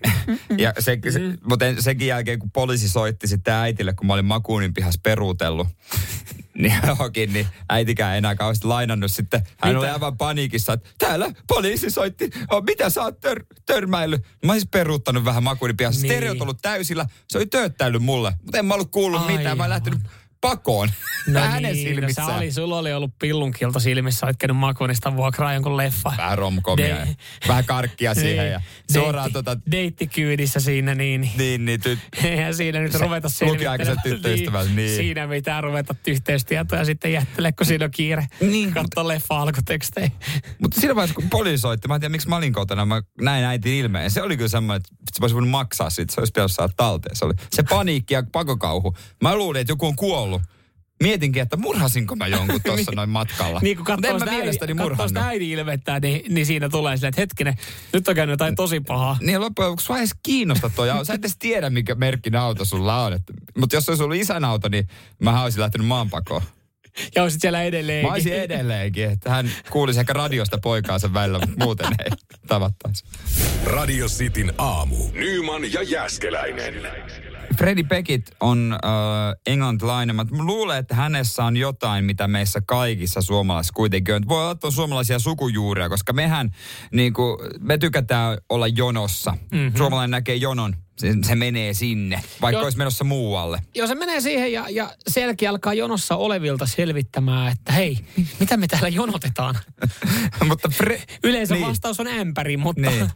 [0.59, 1.39] ja se, se, mm.
[1.45, 5.69] mutta sekin jälkeen, kun poliisi soitti sitten äitille, kun mä olin makuunin pihas peruutellut,
[6.59, 9.43] niin johonkin, niin äitikään enää kauheasti lainannut sitten.
[9.61, 9.79] Hän mitä?
[9.79, 14.27] oli aivan paniikissa, että täällä poliisi soitti, oh, mitä sä oot tör, törmäillyt?
[14.45, 16.03] Mä olisin peruuttanut vähän makuunin pihassa.
[16.03, 16.13] Niin.
[16.13, 18.33] Stereot ollut täysillä, se oli tööttäillyt mulle.
[18.43, 20.01] Mutta en mä ollut kuullut Ai mitään, mä lähtenyt
[20.43, 20.89] pakoon
[21.27, 22.29] no hänen niin, silmissään.
[22.29, 26.13] No oli, sulla oli ollut pillunkilta silmissä, olet käynyt makuunista vuokraa jonkun leffa.
[26.17, 27.07] Vähän romkomia De- ja
[27.49, 28.61] vähän karkkia siihen ja
[28.93, 29.57] suoraan Deitti, tota...
[29.71, 31.31] Deittikyydissä siinä niin.
[31.39, 31.81] Niin, niin.
[31.81, 31.99] Ty...
[32.25, 33.97] Eihän siinä nyt ruveta selvittämään.
[34.03, 34.77] tyttöystävät, niin.
[34.77, 34.97] niin.
[34.97, 38.27] Siinä mitään ruveta yhteistietoja sitten jättele, kun siinä on kiire.
[38.41, 38.73] Niin.
[38.73, 40.11] Katso leffa alkutekstejä.
[40.59, 43.45] Mutta siinä vaiheessa, kun poliisi soitti, mä en tiedä, miksi mä olin kotona, mä näin
[43.45, 44.11] äitin ilmeen.
[44.11, 47.17] Se oli kyllä semmoinen, että se voisi voinut maksaa siitä, se olisi pitänyt saada talteen.
[47.17, 48.97] Se oli se paniikki ja pakokauhu.
[49.23, 50.32] Mä luulin, että joku on kuollut.
[51.03, 52.97] Mietinkin, että murhasinko mä jonkun tuossa niin.
[52.97, 53.61] noin matkalla.
[53.63, 54.75] niin kun katsoo sitä, mielestäni
[55.07, 57.55] sitä äidin ilmettää, niin, niin siinä tulee silleen, että hetkinen,
[57.93, 59.17] nyt on käynyt jotain tosi pahaa.
[59.21, 61.05] Niin loppujen lopuksi sua edes kiinnosta toi auto.
[61.05, 63.19] Sä et edes tiedä, mikä merkkinen auto sulla on.
[63.59, 64.89] Mutta jos se olisi ollut isän auto, niin
[65.19, 66.43] mä olisin lähtenyt maanpakoon.
[67.15, 68.09] Ja olisit siellä edelleenkin.
[68.09, 72.11] Mä olisin edelleenkin, että hän kuulisi ehkä radiosta poikaansa välillä, mutta muuten ei
[72.47, 73.05] tavattaisi.
[73.65, 74.97] Radio Cityn aamu.
[75.13, 76.75] Nyman ja Jäskeläinen.
[77.57, 78.91] Freddy Beckett on äh,
[79.47, 80.17] englantilainen.
[80.17, 84.29] Mä luulen, että hänessä on jotain, mitä meissä kaikissa suomalaisissa kuitenkin on.
[84.29, 86.51] Voi olla suomalaisia sukujuuria, koska mehän,
[86.93, 89.37] niin kuin, me tykätään olla jonossa.
[89.53, 89.77] Mm-hmm.
[89.77, 93.59] Suomalainen näkee jonon se, se menee sinne, vaikka jo, olisi menossa muualle.
[93.75, 97.99] Joo, se menee siihen ja, ja selkeä alkaa jonossa olevilta selvittämään, että hei,
[98.41, 99.55] mitä me täällä jonotetaan?
[100.49, 101.67] mutta Fre- Yleensä niin.
[101.67, 102.91] vastaus on ämpäri, mutta...
[102.91, 103.11] Niin.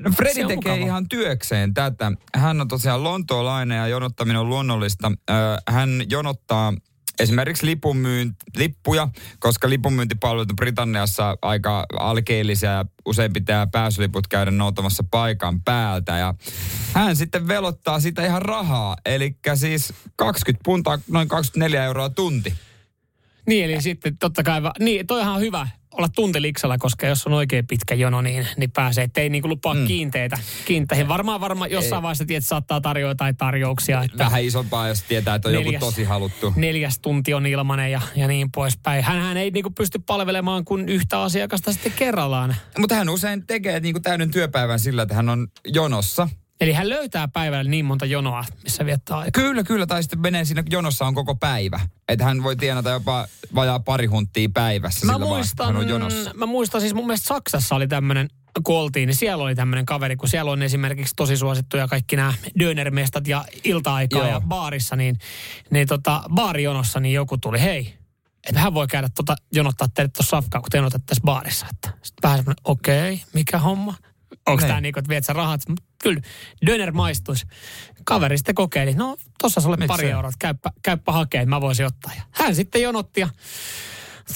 [0.00, 0.76] No Fredi tekee mukava.
[0.76, 2.12] ihan työkseen tätä.
[2.34, 5.12] Hän on tosiaan lontoolainen ja jonottaminen on luonnollista.
[5.68, 6.72] hän jonottaa
[7.18, 9.08] esimerkiksi lipunmyynt, lippuja,
[9.38, 16.18] koska lipunmyyntipalvelut Britanniassa aika alkeellisia ja usein pitää pääsyliput käydä noutamassa paikan päältä.
[16.18, 16.34] Ja
[16.92, 22.54] hän sitten velottaa sitä ihan rahaa, eli siis 20 puntaa, noin 24 euroa tunti.
[23.46, 27.66] Niin, eli sitten totta kai, niin toihan on hyvä olla tunteliksalla, koska jos on oikein
[27.66, 29.86] pitkä jono, niin, niin pääsee, ettei niinku lupaa mm.
[29.86, 30.38] kiinteitä.
[30.64, 31.08] Kiinteihin.
[31.08, 34.02] Varmaan, varmaan jossain vaiheessa tiedät, saattaa tarjoa jotain tarjouksia.
[34.02, 35.72] Että Vähän isompaa, jos tietää, että on Neljäs.
[35.72, 36.52] joku tosi haluttu.
[36.56, 39.04] neljäs tunti on ilmanen ja, ja niin poispäin.
[39.04, 42.56] Hänhän ei niinku pysty palvelemaan kuin yhtä asiakasta sitten kerrallaan.
[42.78, 46.28] Mutta hän usein tekee niin kuin täyden työpäivän sillä, että hän on jonossa.
[46.60, 49.42] Eli hän löytää päivällä niin monta jonoa, missä viettää aikaa.
[49.42, 49.86] Kyllä, kyllä.
[49.86, 51.80] Tai sitten menee siinä jonossa on koko päivä.
[52.08, 55.88] Että hän voi tienata jopa vajaa pari hunttia päivässä Mä sillä vaan, muistan, hän on
[55.88, 56.30] jonossa.
[56.34, 58.28] mä muistan siis mun mielestä Saksassa oli tämmöinen,
[58.64, 62.34] kun oltiin, niin siellä oli tämmöinen kaveri, kun siellä on esimerkiksi tosi suosittuja kaikki nämä
[62.58, 64.30] dönermestat ja ilta-aikaa Joo.
[64.30, 65.18] ja baarissa, niin,
[65.70, 67.98] niin tota, baarijonossa niin joku tuli, hei,
[68.48, 71.66] että hän voi käydä tota, jonottaa teille tuossa safkaa, kun te jonotatte tässä baarissa.
[71.70, 73.94] Että sitten vähän semmoinen, okei, okay, mikä homma?
[74.46, 75.60] Onko tämä niin kuin, että viet sä rahat?
[76.02, 76.20] Kyllä,
[76.66, 77.46] döner maistuisi.
[78.04, 80.10] Kaveri sitten kokeili, no tossa sulle pari Miksei?
[80.10, 82.12] euroa, käyppä, käyppä hakee, mä voisin ottaa.
[82.16, 83.28] Ja hän sitten jonotti ja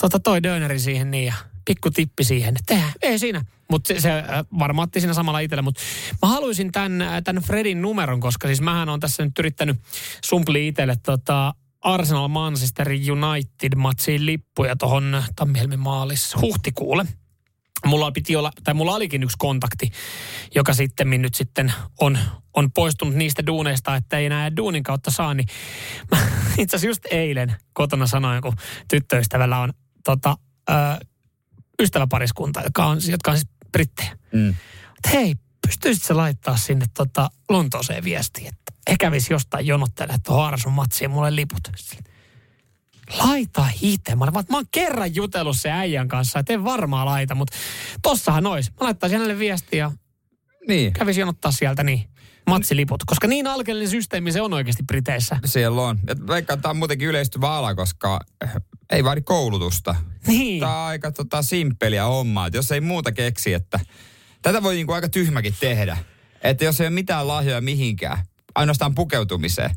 [0.01, 2.55] tota, toi döneri siihen niin ja pikku tippi siihen.
[2.57, 3.45] Että ei siinä.
[3.71, 4.25] Mutta se, se äh,
[4.59, 5.63] varmaan otti siinä samalla itselle.
[5.63, 5.81] Mutta
[6.23, 9.81] mä haluaisin tämän, äh, tämän Fredin numeron, koska siis mähän on tässä nyt yrittänyt
[10.25, 17.07] sumpli itselle tota Arsenal Manchester United matsiin lippuja tuohon Tammihelmin maalissa huhtikuulle.
[17.87, 19.91] Mulla piti olla, tai mulla olikin yksi kontakti,
[20.55, 22.19] joka sitten nyt sitten on,
[22.55, 25.49] on poistunut niistä duuneista, että ei enää duunin kautta saa, niin
[26.11, 26.19] mä
[26.59, 28.57] itse asiassa just eilen kotona sanoin, kun
[28.89, 29.73] tyttöystävällä on
[30.05, 30.37] tota,
[30.71, 30.75] ö,
[31.83, 34.17] ystäväpariskunta, joka on, jotka on siis brittejä.
[34.33, 34.49] Mm.
[34.49, 35.35] Että hei,
[35.67, 41.11] pystyisit sä laittaa sinne tota Lontooseen viestiä, että he kävisi jostain jonottelemaan tuohon Arsun matsiin
[41.11, 41.61] mulle liput.
[43.19, 44.17] Laita itse.
[44.17, 47.57] Mä, olin mä oon kerran jutellut se äijän kanssa, että en varmaan laita, mutta
[48.03, 48.71] tossahan ois.
[48.71, 49.93] Mä laittaisin hänelle viestiä ja
[50.69, 52.09] Niin, kävisi jonottaa sieltä niin
[52.47, 53.05] matsiliput.
[53.07, 55.37] Koska niin alkeellinen systeemi se on oikeasti Briteissä.
[55.45, 55.99] siellä on.
[56.07, 58.51] Ja vaikka tämä on muutenkin yleistyvä ala, koska eh,
[58.91, 59.95] ei vaadi koulutusta.
[60.27, 60.61] Niin.
[60.61, 63.81] Tämä on aika tota, simppeliä hommaa, että jos ei muuta keksi, että
[64.43, 65.97] tätä voi niinku aika tyhmäkin tehdä.
[66.43, 68.19] Että jos ei ole mitään lahjoja mihinkään,
[68.55, 69.71] ainoastaan pukeutumiseen,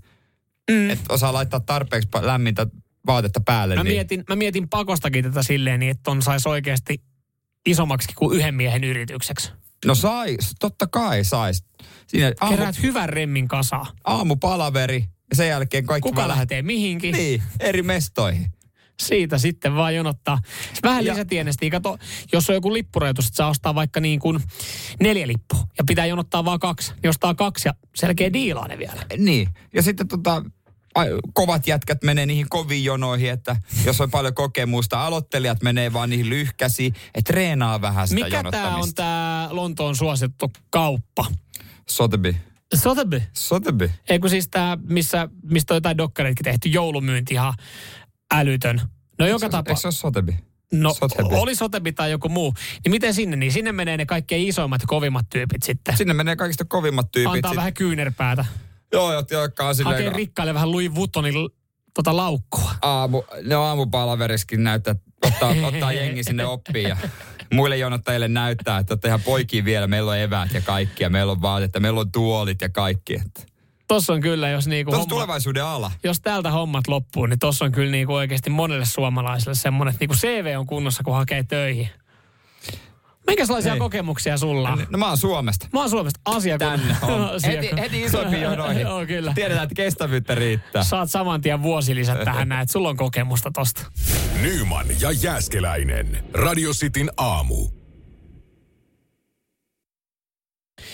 [0.72, 0.90] mm.
[0.90, 2.68] että osaa laittaa tarpeeksi lämmintä
[3.06, 7.02] vaatetta päälle, Mä niin mietin, mä mietin pakostakin tätä silleen niin, että ton sais oikeasti
[7.66, 9.52] isommaksi kuin yhden miehen yritykseksi.
[9.86, 11.64] no sais, totta kai sais.
[12.08, 13.86] Siinä aamu, Keräät hyvän remmin kasaan.
[14.04, 17.14] aamupalaveri ja sen jälkeen kaikki Kuka lähdet- lähtee mihinkin?
[17.16, 18.52] Niin, eri mestoihin.
[19.02, 20.40] Siitä sitten vaan jonottaa.
[20.84, 21.70] Vähän Ja- lisätienestiä.
[21.70, 21.98] Kato,
[22.34, 24.40] jos on joku lippurajoitus, että saa ostaa vaikka niin kuin
[25.00, 29.06] neljä lippua ja pitää jonottaa vaan kaksi, niin ostaa kaksi ja selkeä diilaa ne vielä.
[29.18, 29.50] Niin.
[29.74, 30.44] Ja sitten tota,
[31.34, 33.56] kovat jätkät menee niihin koviin jonoihin, että
[33.86, 38.78] jos on paljon kokemusta, aloittelijat menee vaan niihin lyhkäsiin, että treenaa vähän sitä Mikä tämä
[38.78, 41.26] on tämä Lontoon suosittu kauppa?
[41.90, 42.36] Sotheby.
[42.76, 43.24] Sotheby.
[43.34, 43.92] Sotheby.
[44.10, 47.54] Ei kun siis tämä, missä, mistä on jotain dokkareitkin tehty, joulumyynti ihan
[48.34, 48.82] älytön.
[49.20, 50.36] No joka Eikö tapa, se ole Sotheby?
[50.74, 51.36] no Sotheby.
[51.36, 52.54] oli Sotheby tai joku muu.
[52.86, 53.36] Niin miten sinne?
[53.36, 55.98] Niin sinne menee ne kaikkein isoimmat ja kovimmat tyypit sitten.
[55.98, 57.34] Sinne menee kaikista kovimmat tyypit.
[57.36, 58.46] Antaa sit- vähän kyynärpäätä.
[58.92, 61.34] Joo, jotka on silleen, Hakee rikkaille vähän Louis Vuittonin
[61.94, 62.72] tota laukkua.
[62.82, 64.96] aamu, ne aamupalaveriskin näyttää,
[65.26, 66.98] ottaa, ottaa jengi sinne oppiin ja
[67.54, 71.42] muille jonottajille näyttää, että ihan poikia vielä, meillä on eväät ja kaikki ja meillä on
[71.42, 73.14] vaatetta, meillä on tuolit ja kaikki.
[73.16, 73.56] Että.
[73.88, 75.92] Tossa on kyllä, jos niinku homma, tulevaisuuden ala.
[76.04, 80.16] jos täältä hommat loppuu, niin tossa on kyllä niinku oikeasti monelle suomalaiselle semmoinen, että niinku
[80.16, 81.90] CV on kunnossa, kun hakee töihin.
[83.28, 83.80] Minkälaisia Hei.
[83.80, 84.88] kokemuksia sulla on?
[84.90, 85.68] No mä oon Suomesta.
[85.74, 86.60] Mä oon Suomesta asiakun...
[86.68, 87.30] Tänne on.
[87.30, 88.82] asiakun- Heti, heti isompiin jonoihin.
[88.88, 89.32] Joo, kyllä.
[89.36, 90.84] Tiedetään, että kestävyyttä riittää.
[90.84, 93.82] Saat saman tien vuosilisät tähän näin, että sulla on kokemusta tosta.
[94.42, 96.24] Nyman ja Jääskeläinen.
[96.34, 97.68] Radio Cityn aamu.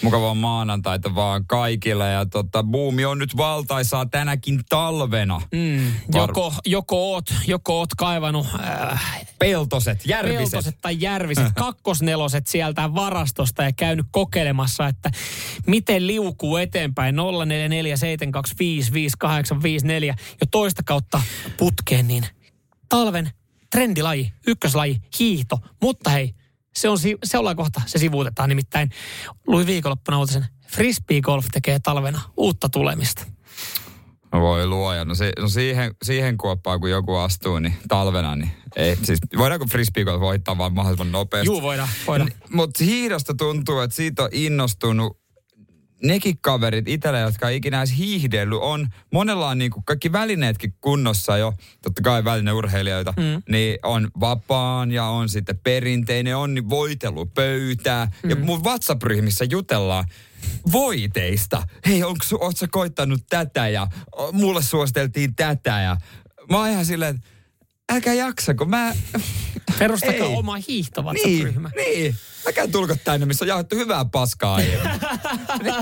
[0.02, 2.12] Mukavaa maanantaita vaan kaikille.
[2.12, 5.42] Ja tota, buumi on nyt valtaisaa tänäkin talvena.
[5.52, 10.38] Mm, joko, joko, oot, joko oot kaivannut äh, Peltoset, järviset.
[10.38, 15.12] peltoset tai järviset, kakkosneloset sieltä varastosta ja käynyt kokeilemassa, että
[15.68, 17.20] miten liukuu eteenpäin 0447255854
[20.42, 21.22] jo toista kautta
[21.58, 22.26] putkeen, niin
[22.90, 23.32] talven
[23.72, 25.60] trendilaji, ykköslaji, hiihto.
[25.82, 26.36] Mutta hei,
[26.76, 28.90] se on, se ollaan kohta, se sivuutetaan nimittäin.
[29.48, 33.26] Luin viikonloppuna uutisen, Frisbee Golf tekee talvena uutta tulemista.
[34.34, 35.06] No voi luoja.
[35.06, 38.98] No, si- no siihen, siihen kuoppaan, kun joku astuu, niin talvena, niin ei.
[39.04, 41.46] Siis voidaanko frisbeegolf voittaa vaan mahdollisimman nopeasti?
[41.46, 42.32] Juu, voidaan, voidaan.
[42.50, 45.21] Mutta hiidosta tuntuu, että siitä on innostunut
[46.04, 51.38] nekin kaverit itsellä, jotka ei ikinä edes hiihdellyt, on, monella on niinku kaikki välineetkin kunnossa
[51.38, 53.42] jo, totta kai välineurheilijoita, mm.
[53.50, 58.12] niin on vapaan ja on sitten perinteinen, on niin voitelupöytää.
[58.24, 58.30] Mm.
[58.30, 60.06] Ja mun WhatsApp-ryhmissä jutellaan
[60.72, 61.68] voiteista.
[61.86, 63.88] Hei, onko oot sä koittanut tätä ja
[64.18, 65.98] o, mulle suositeltiin tätä ja
[66.50, 67.28] mä oon ihan silleen, että
[67.92, 68.94] älkää jaksa, kun mä...
[69.80, 70.36] Perustakaa Ei.
[70.36, 72.16] oma hiihto Niin, niin.
[72.48, 74.92] Älkää tulko tänne, missä on jaettu hyvää paskaa aiemmin.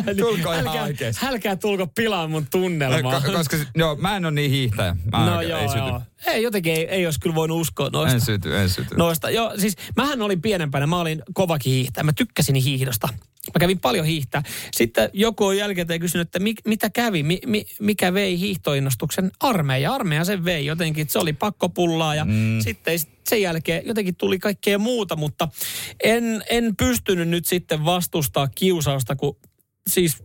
[0.05, 1.25] Niin, tulko ihan älkää, oikeesti.
[1.25, 3.19] älkää tulko pilaa mun tunnelmaa.
[3.19, 4.95] Ko- koska joo, mä en ole niin hiihtäjä.
[5.11, 5.79] Mä no joo, ei syty.
[5.79, 6.01] joo.
[6.27, 8.15] Ei, jotenkin ei, ei olisi kyllä voinut uskoa noista.
[8.15, 8.95] En syty, en syty.
[8.95, 13.09] Noista, joo, siis mähän olin pienempänä, mä olin kovakin hiihtäjä, mä tykkäsin hiihdosta.
[13.47, 14.43] Mä kävin paljon hiihtää.
[14.73, 19.93] Sitten joku on jälkikäteen kysynyt, että mi, mitä kävi, mi, mi, mikä vei hiihtoinnostuksen armeija.
[19.93, 22.59] Armeija sen vei jotenkin, se oli pakko pullaa ja mm.
[22.59, 22.99] sitten
[23.29, 25.47] sen jälkeen jotenkin tuli kaikkea muuta, mutta
[26.03, 29.37] en, en pystynyt nyt sitten vastustaa kiusausta, kun
[29.89, 30.23] siis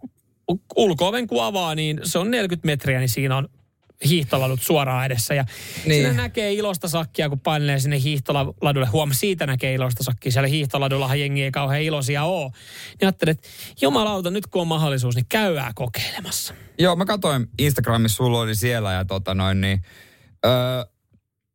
[0.76, 3.48] ulko-oven kun avaa, niin se on 40 metriä, niin siinä on
[4.04, 5.34] hiihtolalut suoraan edessä.
[5.34, 5.44] Ja
[5.86, 6.02] niin.
[6.02, 8.86] Siinä näkee ilosta sakkia, kun painelee sinne hiihtoladulle.
[8.86, 10.32] Huom, siitä näkee ilosta sakkia.
[10.32, 12.50] Siellä hiihtoladullahan jengi ei kauhean iloisia ole.
[12.50, 13.48] Niin ajattelin, että
[13.80, 16.54] jumalauta, nyt kun on mahdollisuus, niin käydään kokeilemassa.
[16.78, 19.82] Joo, mä katsoin Instagramissa, sulla oli siellä ja tota noin niin...
[20.46, 20.84] Öö,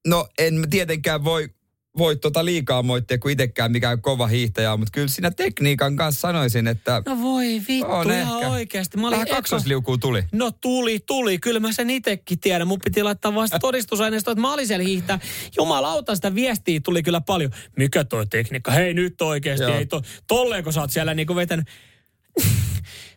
[0.08, 1.50] no en mä tietenkään voi,
[2.00, 6.68] voi tota liikaa moittia, kuin itsekään mikään kova hiihtäjä mutta kyllä siinä tekniikan kanssa sanoisin,
[6.68, 8.50] että No voi vittu, On ihan ehkä.
[8.50, 8.98] oikeasti.
[8.98, 10.24] Mä olin vähän kaksosliukuu tuli.
[10.32, 11.40] No tuli, tuli.
[11.40, 12.68] Kyllä mä sen itekin tiedän.
[12.68, 15.20] Mun piti laittaa vasta todistusaineistoa, että mä olin siellä hiihtää.
[15.58, 17.52] Jumalauta, sitä viestiä tuli kyllä paljon.
[17.78, 18.72] Mikä toi tekniikka?
[18.72, 19.64] Hei nyt oikeasti.
[19.64, 19.78] Joo.
[19.78, 21.68] Ei to, tolleen, sä oot siellä niinku vetänyt.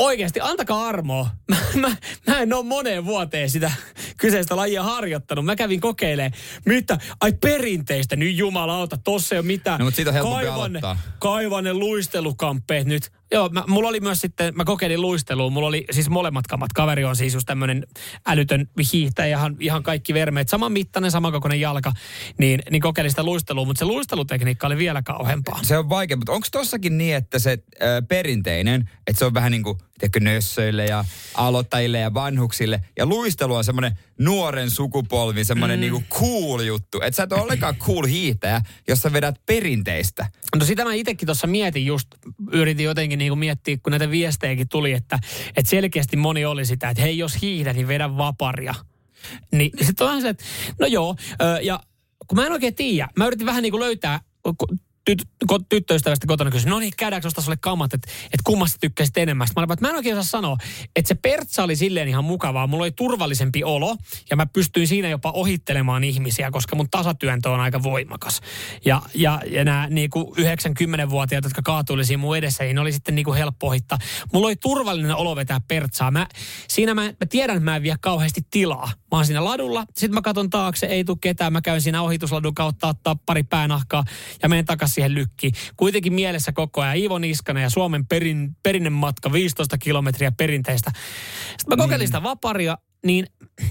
[0.00, 1.30] Oikeasti, antakaa armoa.
[1.50, 3.72] Mä, mä, mä en ole moneen vuoteen sitä
[4.16, 5.44] kyseistä lajia harjoittanut.
[5.44, 6.32] Mä kävin kokeilemaan.
[6.66, 6.98] Mitä?
[7.20, 8.16] Ai perinteistä.
[8.16, 9.78] Nyt jumalauta, tossa ei ole mitään.
[9.78, 10.98] No, mutta siitä on helpompi Kaivan aloittaa.
[11.18, 13.12] Kaivan ne luistelukamppeet nyt.
[13.32, 15.50] Joo, mä, mulla oli myös sitten, mä kokeilin luistelua.
[15.50, 16.72] Mulla oli siis molemmat kammat.
[16.72, 17.86] Kaveri on siis just tämmönen
[18.26, 20.48] älytön hiihtäjä, ihan, ihan kaikki vermeet.
[20.48, 21.92] Saman mittainen, samankokoinen jalka.
[22.38, 25.60] Niin, niin kokeilin sitä luistelua, mutta se luistelutekniikka oli vielä kauheampaa.
[25.62, 29.52] Se on vaikea, mutta onko tossakin niin, että se äh, perinteinen, että se on vähän
[29.52, 32.80] niin kuin tiedätkö, nössöille ja aloittajille ja vanhuksille.
[32.98, 35.80] Ja luistelu on semmoinen nuoren sukupolvi, semmoinen mm.
[35.80, 37.00] niinku cool juttu.
[37.00, 40.30] Että sä et ole ollenkaan cool hiihtäjä, jos sä vedät perinteistä.
[40.56, 42.08] No sitä mä itsekin tuossa mietin just,
[42.52, 45.18] yritin jotenkin niinku miettiä, kun näitä viestejäkin tuli, että,
[45.56, 48.74] että selkeästi moni oli sitä, että hei jos hiihdät, niin vedä vaparia.
[49.52, 50.44] Niin sitten on se, että
[50.78, 51.16] no joo,
[51.62, 51.80] ja
[52.26, 54.20] kun mä en oikein tiedä, mä yritin vähän niin kuin löytää,
[55.16, 55.28] tyt,
[55.68, 59.46] tyttöystävästä kotona kysyin, no niin, käydäänkö ostaa sulle kamat, että, että kummasta tykkäsit enemmän.
[59.46, 60.56] Sitten mä olin, että mä en oikein osaa sanoa,
[60.96, 62.66] että se pertsa oli silleen ihan mukavaa.
[62.66, 63.96] Mulla oli turvallisempi olo
[64.30, 68.40] ja mä pystyin siinä jopa ohittelemaan ihmisiä, koska mun tasatyöntö on aika voimakas.
[68.84, 73.34] Ja, ja, ja nämä niinku 90-vuotiaat, jotka kaatuili siinä mun edessä, niin oli sitten niinku
[73.34, 73.98] helppo ohittaa.
[74.32, 76.10] Mulla oli turvallinen olo vetää pertsaa.
[76.10, 76.26] Mä,
[76.68, 78.86] siinä mä, mä tiedän, että mä en vie kauheasti tilaa.
[78.86, 81.52] Mä oon siinä ladulla, sitten mä katson taakse, ei tule ketään.
[81.52, 84.04] Mä käyn siinä ohitusladun kautta ottaa pari päänahkaa
[84.42, 85.52] ja menen takaisin siihen lykkiin.
[85.76, 90.92] Kuitenkin mielessä koko ajan Iivo Niskanen ja Suomen perin, perinnematka 15 kilometriä perinteistä.
[91.48, 93.26] Sitten mä kokeilin sitä vaparia, niin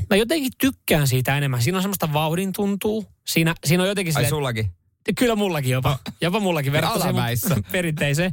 [0.10, 1.62] mä jotenkin tykkään siitä enemmän.
[1.62, 3.06] Siinä on semmoista vauhdin tuntuu.
[3.28, 4.72] Siinä, siinä on jotenkin Ai silleen, sullakin?
[5.18, 6.00] Kyllä mullakin jopa.
[6.22, 7.24] Jopa mullakin verrattuna
[7.72, 8.32] perinteiseen.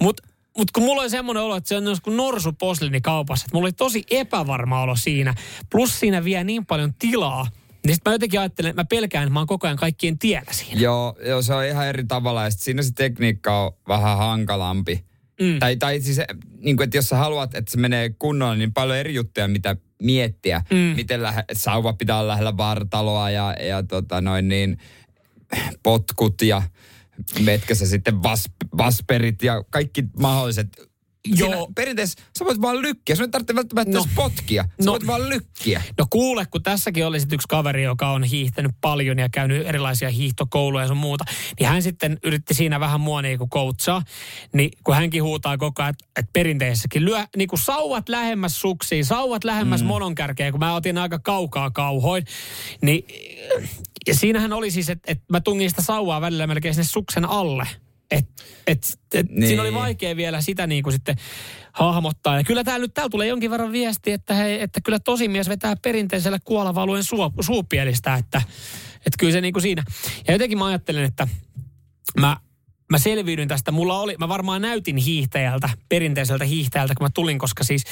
[0.00, 0.22] Mutta
[0.56, 3.44] mut kun mulla oli semmoinen olo, että se on kuin norsu poslini kaupassa.
[3.44, 5.34] Että mulla oli tosi epävarma olo siinä.
[5.70, 7.46] Plus siinä vie niin paljon tilaa.
[7.86, 10.52] Niin sitten mä jotenkin ajattelen, että mä pelkään, että mä oon koko ajan kaikkien tiellä
[10.52, 10.80] siinä.
[10.80, 15.04] Joo, joo, se on ihan eri tavalla ja sit siinä se tekniikka on vähän hankalampi.
[15.40, 15.58] Mm.
[15.58, 16.20] Tai, tai siis,
[16.58, 19.76] niin kuin, että jos sä haluat, että se menee kunnolla, niin paljon eri juttuja, mitä
[20.02, 20.62] miettiä.
[20.70, 20.76] Mm.
[20.76, 24.78] Miten lähe, sauva pitää olla lähellä vartaloa ja, ja tota noin niin,
[25.82, 26.62] potkut ja
[27.40, 28.44] metkä sä sitten vas,
[28.78, 30.93] vasperit ja kaikki mahdolliset.
[31.28, 31.48] Joo.
[31.50, 33.16] Siinä perinteessä sä voit vaan lykkiä.
[33.16, 34.06] Sun ei tarvitse välttämättä No.
[34.14, 34.62] potkia.
[34.62, 34.92] Sä No.
[34.92, 35.82] voit vaan lykkiä.
[35.98, 40.10] No kuule, kun tässäkin oli sit yksi kaveri, joka on hiihtänyt paljon ja käynyt erilaisia
[40.10, 41.24] hiihtokouluja ja sun muuta,
[41.60, 44.02] niin hän sitten yritti siinä vähän mua niinku coachaa,
[44.52, 49.44] niin kun hänkin huutaa koko ajan, että, että perinteisessäkin lyö niinku sauvat lähemmäs suksiin, sauvat
[49.44, 49.86] lähemmäs mm.
[49.86, 52.24] mononkärkeä, kun mä otin aika kaukaa kauhoin,
[52.82, 53.04] niin
[54.06, 57.66] ja siinähän oli siis, että, että mä tungin sitä sauvaa välillä melkein sinne suksen alle.
[58.14, 58.26] Et,
[58.66, 59.46] et, et niin.
[59.46, 59.80] Siinä oli Niin.
[59.80, 61.16] vaikea vielä sitä niin kuin sitten
[61.72, 62.36] hahmottaa.
[62.36, 65.76] Ja kyllä täällä nyt täällä tulee jonkin verran viesti, että, hei, että kyllä tosimies vetää
[65.82, 68.42] perinteisellä kuolavalueen suo, suupielistä, että,
[68.94, 69.82] että kyllä se niin kuin siinä.
[70.28, 71.28] Ja jotenkin mä ajattelen, että
[72.20, 72.36] mä,
[72.90, 73.72] mä selviydyn tästä.
[73.72, 77.84] Mulla oli, mä varmaan näytin hiihtäjältä, perinteiseltä hiihtäjältä, kun mä tulin, koska siis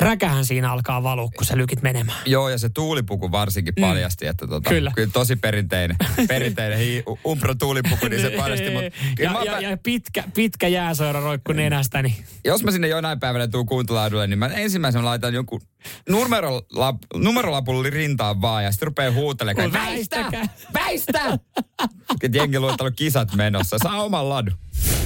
[0.00, 2.18] räkähän siinä alkaa valua, kun sä lykit menemään.
[2.26, 4.74] Joo, ja se tuulipuku varsinkin paljasti, että tota, Mm.
[4.74, 4.92] Kyllä.
[4.94, 5.96] kyllä tosi perinteinen,
[6.28, 8.70] perinteinen hi, umpro tuulipuku, niin se paljasti.
[8.70, 8.84] Mut,
[9.24, 12.16] ja, mä, ja, ja, pitkä, pitkä jääsoira roikku nenästäni.
[12.44, 15.60] jos mä sinne jonain päivänä tuun kuuntelaadulle, niin mä ensimmäisenä laitan jonkun
[16.08, 20.48] numerolap, numerolapulli rintaan vaan, ja sitten rupeaa huutelemaan, Väistäkää.
[20.74, 21.38] väistä!
[22.22, 24.54] Et jengi luettanut kisat menossa, saa oman ladun.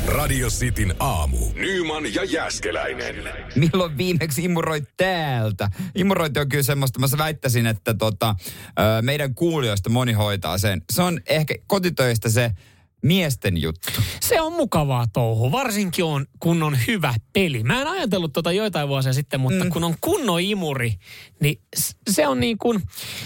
[0.07, 1.39] Radio Cityn aamu.
[1.55, 3.15] Nyman ja Jäskeläinen.
[3.57, 5.71] Milloin viimeksi imuroit täältä?
[5.95, 8.35] Imurointi on kyllä semmoista, mä väittäisin, että tota,
[9.03, 10.83] meidän kuulijoista moni hoitaa sen.
[10.93, 12.51] Se on ehkä kotitöistä se
[13.05, 13.93] miesten juttu.
[14.21, 17.63] Se on mukavaa touhu, varsinkin on, kun on hyvä peli.
[17.63, 19.71] Mä en ajatellut tota joitain vuosia sitten, mutta mm.
[19.71, 20.95] kun on kunnon imuri,
[21.41, 21.61] niin
[22.11, 22.83] se on niin kuin,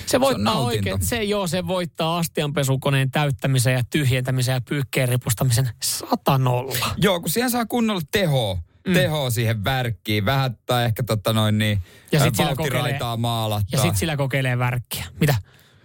[0.06, 5.68] se voittaa se oikein, se joo, se voittaa astianpesukoneen täyttämisen ja tyhjentämisen ja pyykkeen ripustamisen
[5.82, 6.88] sata nolla.
[6.96, 8.94] Joo, kun siihen saa kunnolla tehoa mm.
[8.94, 10.24] tehoa siihen värkkiin.
[10.24, 13.68] Vähän tai ehkä tota noin niin, ja sit sillä kokeilee, maalattaa.
[13.72, 15.04] Ja sitten sillä kokeilee värkkiä.
[15.20, 15.34] Mitä?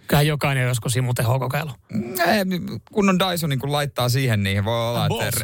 [0.08, 1.70] Kyllähän jokainen joskus imutehoa kokeilu.
[2.92, 5.40] Kun on Dyson, niin kun laittaa siihen, niin voi olla, että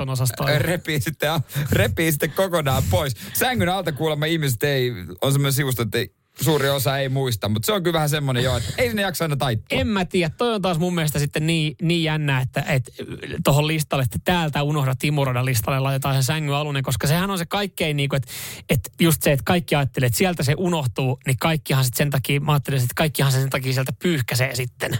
[0.58, 1.30] repii sitten,
[1.72, 3.16] repii sitten kokonaan pois.
[3.32, 4.92] Sängyn alta kuulemma ihmiset ei,
[5.22, 8.44] on semmoinen sivusto, että ei, suuri osa ei muista, mutta se on kyllä vähän semmoinen
[8.44, 9.78] jo, että ei sinne jaksa aina taittua.
[9.78, 12.92] En mä tiedä, toi on taas mun mielestä sitten niin, niin jännä, että, että
[13.44, 17.46] tuohon listalle, että täältä unohda Timuroda listalle laitetaan se sängyn alunen, koska sehän on se
[17.46, 18.28] kaikkein niin että,
[18.70, 22.40] että just se, että kaikki ajattelee, että sieltä se unohtuu, niin kaikkihan sitten sen takia,
[22.40, 24.98] mä ajattelin, että kaikkihan sen takia sieltä pyyhkäsee sitten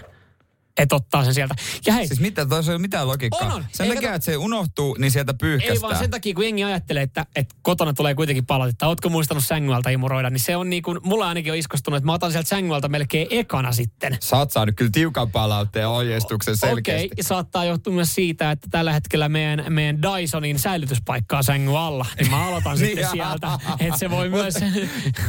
[0.77, 1.55] että ottaa sen sieltä.
[1.85, 3.47] Ja hei, siis mitä, tuossa ei ole mitään logiikkaa.
[3.47, 3.65] On, on.
[3.71, 4.15] Sen takia, kato...
[4.15, 5.75] että se unohtuu, niin sieltä pyyhkästään.
[5.75, 8.87] Ei vaan sen takia, kun jengi ajattelee, että, että kotona tulee kuitenkin palautetta.
[8.87, 10.29] Ootko muistanut sängyltä imuroida?
[10.29, 13.27] Niin se on niin kuin, mulla ainakin on iskostunut, että mä otan sieltä sängyltä melkein
[13.29, 14.17] ekana sitten.
[14.19, 17.05] Sä oot saanut kyllä tiukan palautteen ohjeistuksen selkeästi.
[17.05, 22.05] Okei, okay, saattaa johtua myös siitä, että tällä hetkellä meidän, meidän Dysonin säilytyspaikkaa sängyn alla.
[22.19, 24.53] Niin mä aloitan sitten niin, sieltä, että se voi myös...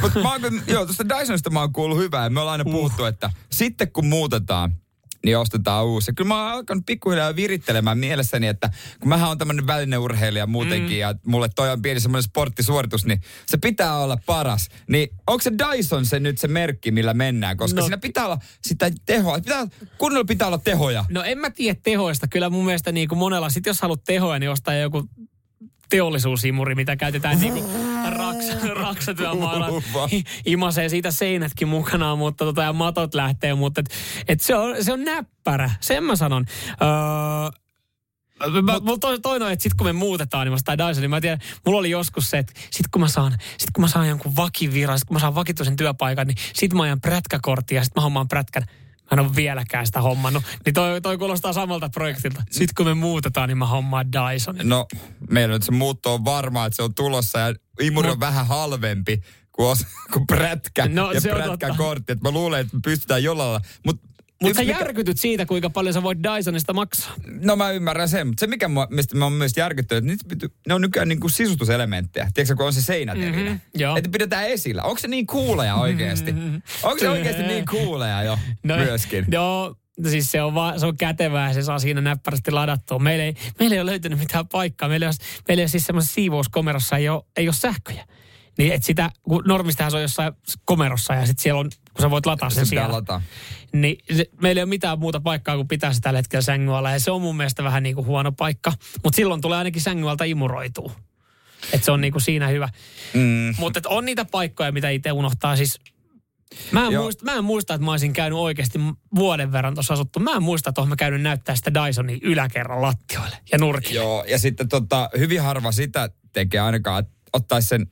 [0.01, 2.29] Mutta mä oon, joo, tuosta Dysonista mä oon kuullut hyvää.
[2.29, 2.71] Me ollaan aina uh.
[2.71, 4.75] puhuttu, että sitten kun muutetaan,
[5.25, 6.11] niin ostetaan uusi.
[6.11, 10.97] Ja kyllä mä oon alkanut pikkuhiljaa virittelemään mielessäni, että kun mä oon tämmöinen välineurheilija muutenkin
[10.97, 10.99] mm.
[10.99, 14.69] ja mulle toi on pieni semmoinen sporttisuoritus, niin se pitää olla paras.
[14.89, 17.57] Niin onko se Dyson se nyt se merkki, millä mennään?
[17.57, 17.85] Koska no.
[17.85, 19.39] siinä pitää olla sitä tehoa.
[19.39, 21.05] Pitää, kunnolla pitää olla tehoja.
[21.09, 22.27] No en mä tiedä tehoista.
[22.27, 25.09] Kyllä mun mielestä niin kuin monella, sit jos haluat tehoja, niin ostaa joku
[25.93, 27.63] teollisuusimuri, mitä käytetään niinku
[28.17, 29.67] raks, raksatyömaalla.
[30.45, 33.89] Imasee siitä seinätkin mukanaan, mutta tota, ja matot lähtee, mutta et,
[34.27, 36.45] et se, on, se on näppärä, sen mä sanon.
[36.69, 37.63] Öö,
[38.61, 41.39] Mä, mulla toi, toinen että sit kun me muutetaan, niin mä Dyson, niin mä tiedän,
[41.65, 44.99] mulla oli joskus se, että sit kun mä saan, sit kun mä saan jonkun vakiviran,
[44.99, 48.27] sit kun mä saan vakituisen työpaikan, niin sit mä ajan prätkäkorttia ja sit mä hommaan
[48.27, 48.63] prätkän
[49.03, 50.43] Mä en ole vieläkään sitä hommannut.
[50.65, 52.43] Niin toi, toi kuulostaa samalta projektilta.
[52.49, 54.55] Sitten kun me muutetaan, niin mä hommaan Dyson.
[54.63, 54.87] No,
[55.29, 59.21] meillä nyt se muutto on varmaa, että se on tulossa ja imuri on vähän halvempi
[59.51, 62.15] kuin, os, kuin prätkä no, ja prätkän kortti.
[62.23, 64.07] mä luulen, että me pystytään jollain Mutta
[64.47, 64.79] mutta sä mikä...
[64.79, 67.13] järkytyt siitä, kuinka paljon sä voit Dysonista maksaa.
[67.25, 70.73] No mä ymmärrän sen, mutta se mikä mua, mistä mä oon myös järkyttynyt, että ne
[70.73, 72.27] on nykyään niin kuin sisustuselementtejä.
[72.33, 73.61] Tiedätkö, kun on se seinätevinen.
[73.75, 74.83] Mm-hmm, että pidetään esillä.
[74.83, 76.31] Onko se niin kuuleja oikeasti?
[76.31, 76.61] Mm-hmm.
[76.83, 79.25] Onko se oikeasti niin kuuleja jo no, myöskin?
[79.31, 79.75] No,
[80.09, 82.99] siis se on, vaan, se on kätevää ja se saa siinä näppärästi ladattua.
[82.99, 84.89] Meillä ei, meillä ei ole löytynyt mitään paikkaa.
[84.89, 85.15] Meillä ei ole,
[85.47, 88.05] meillä ei ole siis semmoisessa siivouskomerossa ei ole, ei ole sähköjä.
[88.57, 90.33] Niin että sitä, kun normistahan se on jossain
[90.65, 92.91] komerossa ja sitten siellä on, kun sä voit lataa sen siellä.
[92.91, 93.21] Lataa.
[93.73, 96.91] Niin se, meillä ei ole mitään muuta paikkaa kuin pitää se tällä hetkellä sängyn alla.
[96.91, 98.73] Ja se on mun mielestä vähän niin kuin huono paikka.
[99.03, 100.91] Mutta silloin tulee ainakin sängyn alta imuroituu.
[101.73, 102.69] Että se on niin kuin siinä hyvä.
[103.13, 103.55] Mm.
[103.57, 105.55] Mutta on niitä paikkoja, mitä itse unohtaa.
[105.55, 105.79] Siis
[106.71, 108.79] Mä en, muista, mä en muista, että mä olisin käynyt oikeasti
[109.15, 110.19] vuoden verran tuossa asuttu.
[110.19, 113.95] Mä en muista, että mä käynyt näyttää sitä Dysonin yläkerran lattioille ja nurkille.
[113.95, 117.87] Joo, ja sitten tota, hyvin harva sitä tekee ainakaan, että ottaisi sen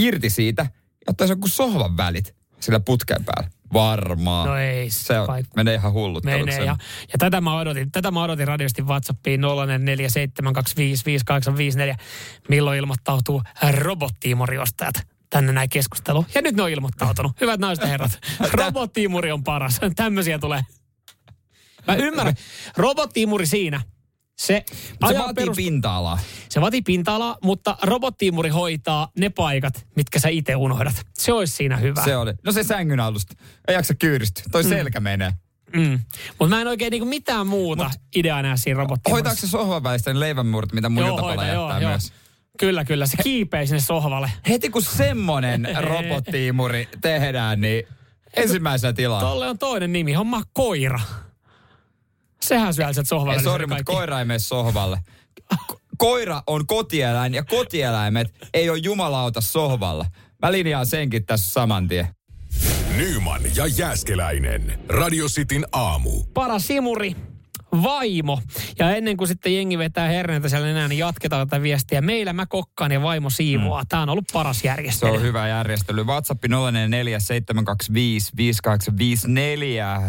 [0.00, 3.50] irti siitä ja ottaisi joku sohvan välit sillä putken päällä.
[3.72, 4.48] Varmaan.
[4.48, 4.90] No ei.
[4.90, 6.24] Se on, menee ihan hullut.
[6.24, 6.58] Menee.
[6.58, 6.76] Ja,
[7.12, 9.44] ja, tätä, mä odotin, tätä mä odotin radiosti WhatsAppiin 0447255854,
[12.48, 13.42] milloin ilmoittautuu
[13.72, 14.94] robottiimoriostajat
[15.30, 16.26] tänne näin keskustelu.
[16.34, 17.40] Ja nyt ne on ilmoittautunut.
[17.40, 18.18] Hyvät naiset ja herrat,
[18.52, 19.80] robottiimuri on paras.
[19.96, 20.60] Tämmöisiä tulee.
[21.86, 22.34] Mä ymmärrän.
[22.76, 23.80] Robottiimuri siinä,
[24.40, 24.64] se,
[25.08, 25.56] se vaatii perust...
[25.56, 26.18] pinta-alaa.
[26.48, 31.06] Se vaatii pinta-alaa, mutta robottiimuri hoitaa ne paikat, mitkä sä itse unohdat.
[31.18, 32.04] Se olisi siinä hyvä.
[32.04, 32.32] Se oli.
[32.44, 33.34] No se sängyn alusta.
[33.68, 34.44] Ei jaksa kyyristyä.
[34.52, 34.68] Toi mm.
[34.68, 35.32] selkä menee.
[35.76, 36.00] Mm.
[36.38, 39.28] Mutta mä en oikein niinku mitään muuta Mut, ideaa näe siinä robottiimurissa.
[39.28, 42.08] Hoitaako se sohvan välistä ne leivänmurret, mitä mun iltapala jättää joo, myös?
[42.10, 42.16] Joo.
[42.58, 43.06] Kyllä, kyllä.
[43.06, 44.30] Se kiipee sinne sohvalle.
[44.48, 47.86] Heti kun semmonen robottiimuri tehdään, niin
[48.36, 49.20] ensimmäisenä tilaa.
[49.20, 50.12] Tolle on toinen nimi.
[50.12, 51.00] Homma koira.
[52.44, 53.38] Sehän syö sieltä sohvalle.
[53.38, 54.98] Ei, sori, mutta koira ei mene sohvalle.
[55.98, 60.06] Koira on kotieläin ja kotieläimet ei ole jumalauta sohvalla.
[60.42, 62.08] Mä linjaan senkin tässä saman tien.
[62.96, 64.80] Nyman ja Jääskeläinen.
[64.88, 66.22] Radio Cityn aamu.
[66.34, 67.16] Paras simuri
[67.72, 68.40] vaimo.
[68.78, 72.00] Ja ennen kuin sitten jengi vetää herneitä siellä enää, niin jatketaan tätä viestiä.
[72.00, 73.82] Meillä mä kokkaan ja vaimo siivoaa.
[73.82, 73.86] Mm.
[73.88, 75.12] Tämä on ollut paras järjestely.
[75.12, 76.04] Se on hyvä järjestely.
[76.04, 76.50] WhatsApp 0447255854.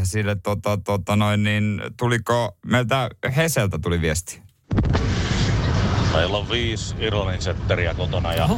[0.04, 4.42] Sille tota, tota noin, niin tuliko, meiltä Heseltä tuli viesti.
[6.14, 8.50] Meillä on viisi Irlannin setteriä kotona ja,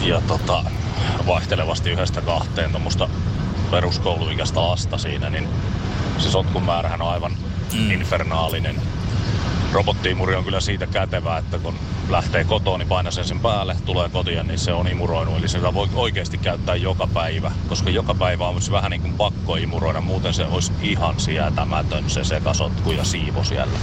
[0.00, 0.64] ja tota,
[1.26, 3.08] vaihtelevasti yhdestä kahteen tuommoista
[3.70, 5.48] peruskouluikäistä lasta siinä, niin
[6.18, 7.32] se sotkun määrähän on aivan
[7.74, 7.90] mm.
[7.90, 8.76] infernaalinen.
[9.72, 11.74] Robottiimuri on kyllä siitä kätevää, että kun
[12.08, 15.36] lähtee kotoa, niin paina sen sen päälle, tulee kotiin, niin se on imuroinut.
[15.36, 19.56] Eli sitä voi oikeasti käyttää joka päivä, koska joka päivä on vähän niin kuin pakko
[19.56, 23.78] imuroida, muuten se olisi ihan sietämätön se sekasotku ja siivo siellä.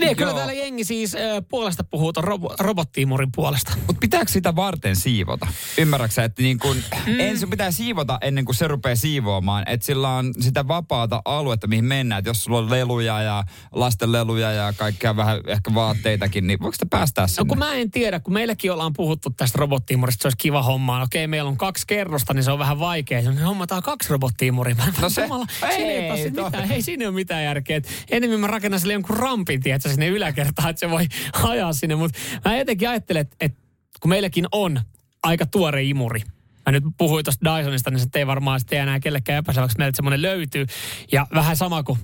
[0.00, 3.72] Niin, kyllä täällä jengi siis äh, puolesta puhuu ton robo- robottiimurin puolesta.
[3.86, 5.46] Mutta pitääkö sitä varten siivota?
[5.78, 6.76] Ymmärrätkö että niin kun,
[7.06, 7.20] mm.
[7.20, 11.84] ensin pitää siivota ennen kuin se rupeaa siivoamaan, että sillä on sitä vapaata aluetta, mihin
[11.84, 12.18] mennään.
[12.18, 16.86] Et jos sulla on leluja ja lastenleluja ja kaikkea vähän ehkä vaatteitakin, niin voiko sitä
[16.90, 17.40] päästää sinne?
[17.40, 21.02] No kun mä en tiedä, kun meilläkin ollaan puhuttu tästä robottiimurista, se olisi kiva homma.
[21.02, 23.22] Okei, meillä on kaksi kerrosta, niin se on vähän vaikea.
[23.22, 24.76] No, hommataan kaksi robottiimuria.
[25.00, 25.28] No se,
[25.70, 27.76] ei, ei, ei, mitään, ei siinä ole mitään järkeä.
[27.76, 31.06] Et enemmän mä rakennan sille jonkun rampin, tiedätkö, sinne yläkertaan, että se voi
[31.50, 31.94] ajaa sinne.
[31.94, 33.62] Mutta mä jotenkin ajattelen, että, että
[34.00, 34.80] kun meilläkin on
[35.22, 36.22] aika tuore imuri,
[36.66, 39.78] Mä nyt puhuin tuosta Dysonista, niin se ei varmaan sitten enää kellekään epäselväksi.
[39.78, 40.66] Meiltä semmoinen löytyy.
[41.12, 41.98] Ja vähän sama kuin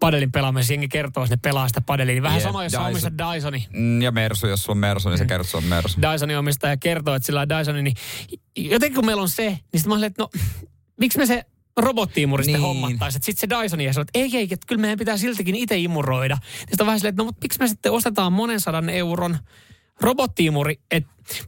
[0.00, 2.14] padelin pelaamisessa, jengi kertoo, että ne pelaa sitä padelia.
[2.14, 2.86] Niin vähän yeah, sama, jos Dyson.
[2.86, 3.66] omistat Dysoni.
[3.72, 5.28] Mm, ja Mersu, jos sulla on Mersu, niin se mm.
[5.28, 6.00] kertoo, on Mersu.
[6.02, 7.96] Dysonin omistaja kertoo, että sillä on Dysoni, niin
[8.56, 10.30] jotenkin kun meillä on se, niin sitten mä olin, että no,
[10.96, 11.44] miksi me se
[11.80, 12.60] robottiimurista niin.
[12.60, 13.22] hommattaisiin.
[13.22, 16.38] Sitten se Dyson ja sanoo, että ei, ei, että kyllä meidän pitää siltikin itse imuroida.
[16.58, 19.38] Sitten on vähän silleen, että no mutta miksi me sitten ostetaan monen sadan euron
[20.00, 20.80] robottiimuri.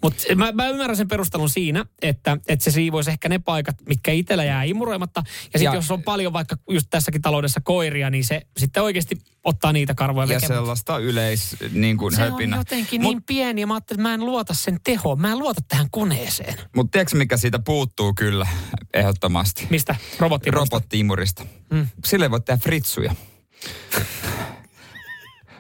[0.02, 4.12] Mutta mä, mä ymmärrän sen perustelun siinä, että, että se siivoisi ehkä ne paikat, mitkä
[4.12, 5.22] itsellä jää imuroimatta.
[5.52, 9.72] Ja sitten jos on paljon vaikka just tässäkin taloudessa koiria, niin se sitten oikeasti ottaa
[9.72, 12.56] niitä karvoja Ja veke, sellaista yleis niin kuin Se höpinä.
[12.56, 15.20] on jotenkin Mut, niin pieni ja mä ajattelin, että mä en luota sen tehoon.
[15.20, 16.54] Mä en luota tähän koneeseen.
[16.76, 18.46] Mutta tiedätkö mikä siitä puuttuu kyllä
[18.94, 19.66] ehdottomasti?
[19.70, 19.96] Mistä?
[20.18, 20.76] Robottiimurista?
[20.76, 21.46] Robottiimurista.
[21.70, 21.86] Mm.
[22.04, 23.14] Sille voi tehdä fritsuja.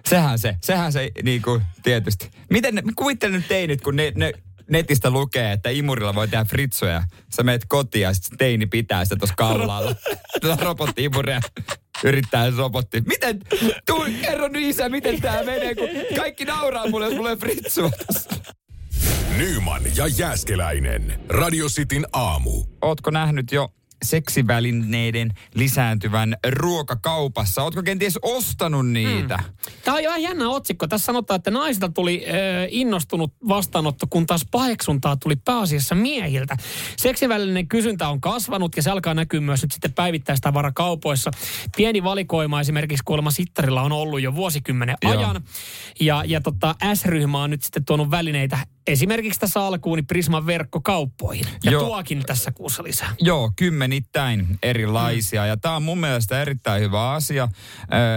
[0.08, 2.30] Sehän se, sehän se niin kuin, tietysti.
[2.50, 4.32] Miten, kuvittelen nyt teinit, kun ne, ne
[4.70, 7.02] netistä lukee, että imurilla voi tehdä fritsoja.
[7.36, 9.94] Sä meet kotiin ja sitten teini pitää sitä tuossa kaulalla.
[10.40, 11.40] Tätä robotti-imuria
[12.04, 13.00] yrittää robotti.
[13.00, 13.40] Miten,
[13.86, 17.90] tuu, kerro nyt isä, miten tää menee, kun kaikki nauraa mulle, jos mulle fritsua
[19.36, 21.20] Nyman ja Jääskeläinen.
[21.28, 22.64] Radio Cityn aamu.
[22.82, 23.68] Ootko nähnyt jo
[24.02, 27.62] seksivälineiden lisääntyvän ruokakaupassa.
[27.62, 29.36] Oletko kenties ostanut niitä?
[29.36, 29.72] Hmm.
[29.84, 30.86] Tämä on ihan jännä otsikko.
[30.88, 32.34] Tässä sanotaan, että naisilta tuli äh,
[32.68, 36.56] innostunut vastaanotto, kun taas paheksuntaa tuli pääasiassa miehiltä.
[36.96, 41.30] Seksivälinen kysyntä on kasvanut ja se alkaa näkyä myös nyt sitten päivittäistavarakaupoissa.
[41.76, 45.18] Pieni valikoima esimerkiksi kuulemma Sittarilla on ollut jo vuosikymmenen Joo.
[45.18, 45.42] ajan.
[46.00, 51.46] Ja, ja tota, S-ryhmä on nyt sitten tuonut välineitä esimerkiksi tässä alkuun niin Prisman verkkokauppoihin.
[51.64, 51.84] Ja Joo.
[51.84, 53.14] tuokin tässä kuussa lisää.
[53.20, 53.50] Joo,
[53.92, 55.42] kymmenittäin erilaisia.
[55.42, 55.48] Mm.
[55.48, 57.48] Ja tämä on mun mielestä erittäin hyvä asia,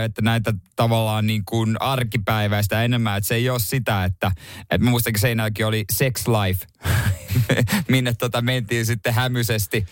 [0.05, 3.17] että näitä tavallaan niin kuin arkipäiväistä enemmän.
[3.17, 6.65] Että se ei ole sitä, että, että mä muistankin seinälläkin oli Sex Life,
[7.89, 9.85] minne tota mentiin sitten hämyisesti.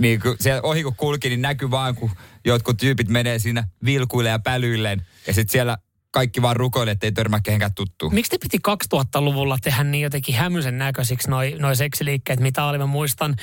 [0.00, 2.10] Niin kun siellä ohi kun kulki, niin näkyy vaan, kun
[2.44, 5.06] jotkut tyypit menee siinä vilkuille ja pälyilleen.
[5.26, 5.78] Ja sitten siellä
[6.14, 8.10] kaikki vaan rukoilee, ettei törmää kehenkään tuttu.
[8.10, 12.78] Miksi te piti 2000-luvulla tehdä niin jotenkin hämyisen näköisiksi noi, noi seksiliikkeet, mitä oli?
[12.78, 13.36] Mä muistan,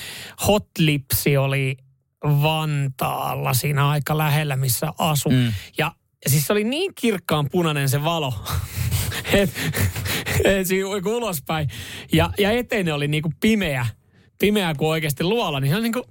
[0.47, 1.77] Hot Lipsi oli
[2.23, 5.29] Vantaalla siinä aika lähellä, missä asu.
[5.29, 5.53] Mm.
[5.77, 5.91] Ja
[6.27, 8.33] siis se oli niin kirkkaan punainen se valo,
[9.33, 9.59] että
[10.59, 10.67] et
[11.05, 11.69] ulospäin.
[12.13, 13.85] Ja, ja eteinen oli niinku pimeä,
[14.39, 15.59] pimeä kuin oikeasti luola.
[15.59, 16.03] Niin se on niinku,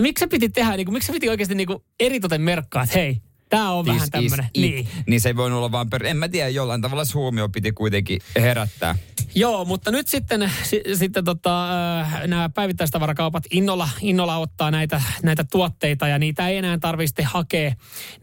[0.00, 3.20] miksi se piti tehdä, niinku, miksi se piti oikeasti niinku eritoten merkkaa, että hei,
[3.56, 4.46] Tämä on This vähän tämmöinen.
[4.56, 4.88] Niin.
[5.06, 6.06] niin se ei voinut olla vaan per...
[6.06, 8.94] En mä tiedä, jollain tavalla se huomio piti kuitenkin herättää.
[9.34, 15.44] Joo, mutta nyt sitten, s- sitten tota, äh, nämä päivittäistavarakaupat innolla, innolla ottaa näitä, näitä
[15.44, 17.74] tuotteita ja niitä ei enää tarvitse hakea.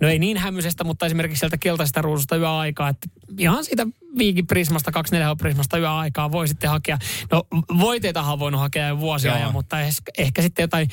[0.01, 3.07] No ei niin hämyisestä, mutta esimerkiksi sieltä keltaisesta ruususta yöaikaa, että
[3.37, 6.97] ihan siitä viikiprismasta, 24 prismasta yöaikaa voi sitten hakea.
[7.31, 7.43] No
[7.79, 10.89] voiteitahan on voinut hakea jo vuosia ajan, mutta ehkä, ehkä sitten jotain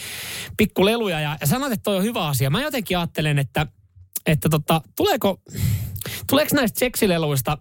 [0.56, 1.20] pikkuleluja.
[1.20, 2.50] Ja, ja sanot, että toi on hyvä asia.
[2.50, 3.66] Mä jotenkin ajattelen, että
[4.28, 5.40] että tota, tuleeko,
[6.26, 7.58] tuleeko näistä seksileluista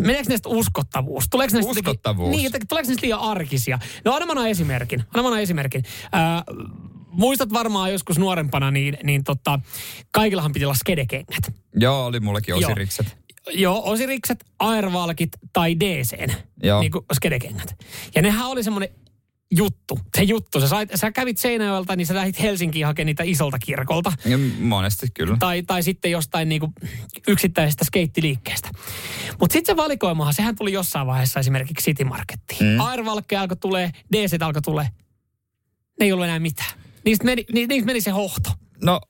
[0.00, 1.24] Meneekö näistä uskottavuus?
[1.30, 2.28] Tuleeko näistä uskottavuus?
[2.28, 3.78] Jotenkin, niin, tuleeko näistä liian arkisia?
[4.04, 5.04] No anna mä esimerkin.
[5.14, 5.84] Anna mä esimerkin.
[6.04, 6.42] Äh,
[7.10, 9.60] muistat varmaan joskus nuorempana, niin, niin tota,
[10.10, 11.52] kaikillahan piti olla skedekengät.
[11.74, 13.06] Joo, oli mullekin osirikset.
[13.06, 13.18] Joo,
[13.54, 16.16] Joo osirikset, airvalkit tai DC,
[16.80, 17.76] niin kuin skedekengät.
[18.14, 18.88] Ja nehän oli semmoinen
[19.50, 19.98] juttu.
[20.16, 20.60] Se juttu.
[20.60, 24.12] Sä, sait, sä kävit Seinäjoelta, niin sä lähdit Helsinkiin hakemaan niitä isolta kirkolta.
[24.24, 25.36] Ja monesti kyllä.
[25.38, 26.72] Tai, tai sitten jostain niinku
[27.28, 28.68] yksittäisestä skeittiliikkeestä.
[29.40, 32.64] Mutta sitten se valikoimahan, sehän tuli jossain vaiheessa esimerkiksi City Markettiin.
[32.64, 32.80] Mm.
[32.80, 34.88] Airvalkke alkoi tulee, DC alkoi tulee.
[36.00, 36.70] Ne ei ollut enää mitään.
[37.04, 38.50] Niistä meni, ni, niistä meni se hohto.
[38.82, 39.00] No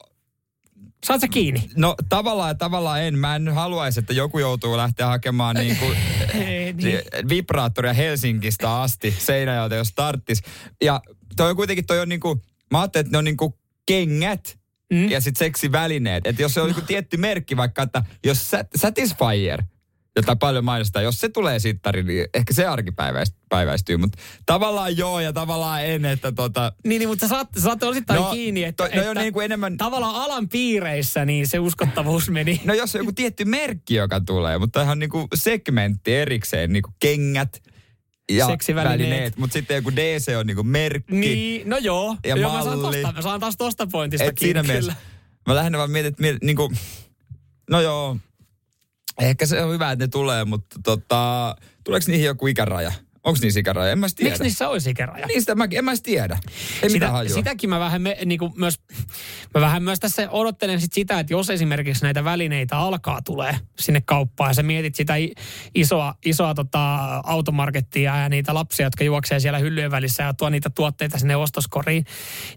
[1.07, 1.71] Saat sä kiinni?
[1.77, 3.19] No tavallaan ja tavallaan en.
[3.19, 5.97] Mä en haluaisi, että joku joutuu lähteä hakemaan niin kuin
[6.39, 7.01] niin.
[7.29, 10.43] vibraattoria Helsingistä asti Seinäjoelta, jos starttis.
[10.83, 11.01] Ja
[11.37, 13.55] toi on kuitenkin, toi on niin kuin, mä ajattelin, että ne on niin kuin
[13.87, 14.59] kengät
[14.93, 15.11] mm.
[15.11, 16.27] ja sitten seksivälineet.
[16.27, 16.81] Että jos se on no.
[16.81, 19.63] tietty merkki vaikka, että jos Satisfyer–
[20.17, 21.03] jota paljon mainostaa.
[21.03, 26.33] Jos se tulee sittari, niin ehkä se arkipäiväistyy, mutta tavallaan joo ja tavallaan en, että
[26.33, 26.73] tota...
[26.85, 29.45] Niin, niin mutta sä saat, sä osittain no, kiinni, että, to, no että niin kuin
[29.45, 29.77] enemmän...
[29.77, 32.61] tavallaan alan piireissä niin se uskottavuus meni.
[32.65, 36.83] No jos on joku tietty merkki, joka tulee, mutta ihan niin kuin segmentti erikseen, niin
[36.83, 37.63] kuin kengät,
[38.33, 39.37] ja välineet.
[39.37, 41.15] Mutta sitten joku DC on niinku merkki.
[41.15, 42.17] Niin, no joo.
[42.27, 42.65] Ja joo, malli.
[42.65, 44.95] Mä saan, tosta, mä saan taas tosta pointista Et siinä mielessä,
[45.47, 46.73] mä lähden vaan mietin, että niinku,
[47.71, 48.17] no joo,
[49.19, 52.93] Ehkä se on hyvä, että ne tulee, mutta tota, tuleeko niihin joku ikäraja?
[53.25, 53.93] Onko niissä ikäraja?
[53.93, 54.31] En mä tiedä.
[54.31, 55.27] Miksi niissä olisi ikäraja?
[55.27, 56.39] Niistä mä, en mä tiedä.
[56.83, 58.81] Ei sitä, sitäkin mä vähän, me, niin kuin myös,
[59.55, 64.01] mä vähän myös tässä odottelen sit sitä, että jos esimerkiksi näitä välineitä alkaa tulee sinne
[64.01, 65.15] kauppaan ja sä mietit sitä
[65.75, 70.71] isoa, isoa tota, automarkettia ja niitä lapsia, jotka juoksee siellä hyllyjen välissä ja tuo niitä
[70.71, 72.05] tuotteita sinne ostoskoriin,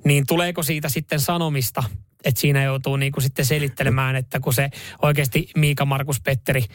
[0.05, 1.83] niin tuleeko siitä sitten sanomista,
[2.23, 4.69] että siinä joutuu niin kuin sitten selittelemään, että kun se
[5.01, 6.65] oikeasti Miika Markus Petteri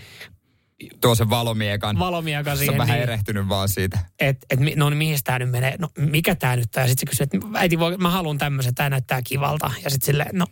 [1.00, 1.98] tuo sen valomiekan.
[1.98, 2.72] Valomiekan siihen.
[2.72, 3.98] Se on vähän niin, erehtynyt vaan siitä.
[4.20, 5.76] Että et, no niin mihin tämä nyt menee?
[5.78, 6.82] No mikä tämä nyt on?
[6.82, 9.70] Ja sitten se kysyy, että äiti voi, mä haluan tämmöisen, tämä näyttää kivalta.
[9.84, 10.46] Ja sitten silleen, no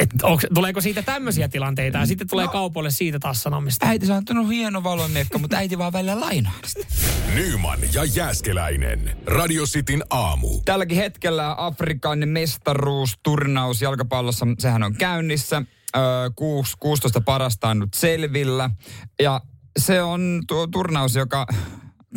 [0.00, 3.86] et onks, tuleeko siitä tämmöisiä tilanteita ja sitten tulee no, kaupoille siitä taas sanomista?
[3.86, 6.86] Äiti se on antanut hieno valonmiekka, mutta äiti vaan välillä lainaa sitä.
[7.34, 9.16] Nyman ja Jääskeläinen.
[9.26, 10.48] Radio Cityn aamu.
[10.64, 15.62] Tälläkin hetkellä Afrikan mestaruusturnaus jalkapallossa, sehän on käynnissä.
[15.96, 16.02] Öö,
[16.36, 18.70] 6, 16 parasta on nyt selvillä.
[19.22, 19.40] Ja
[19.78, 21.46] se on tuo turnaus, joka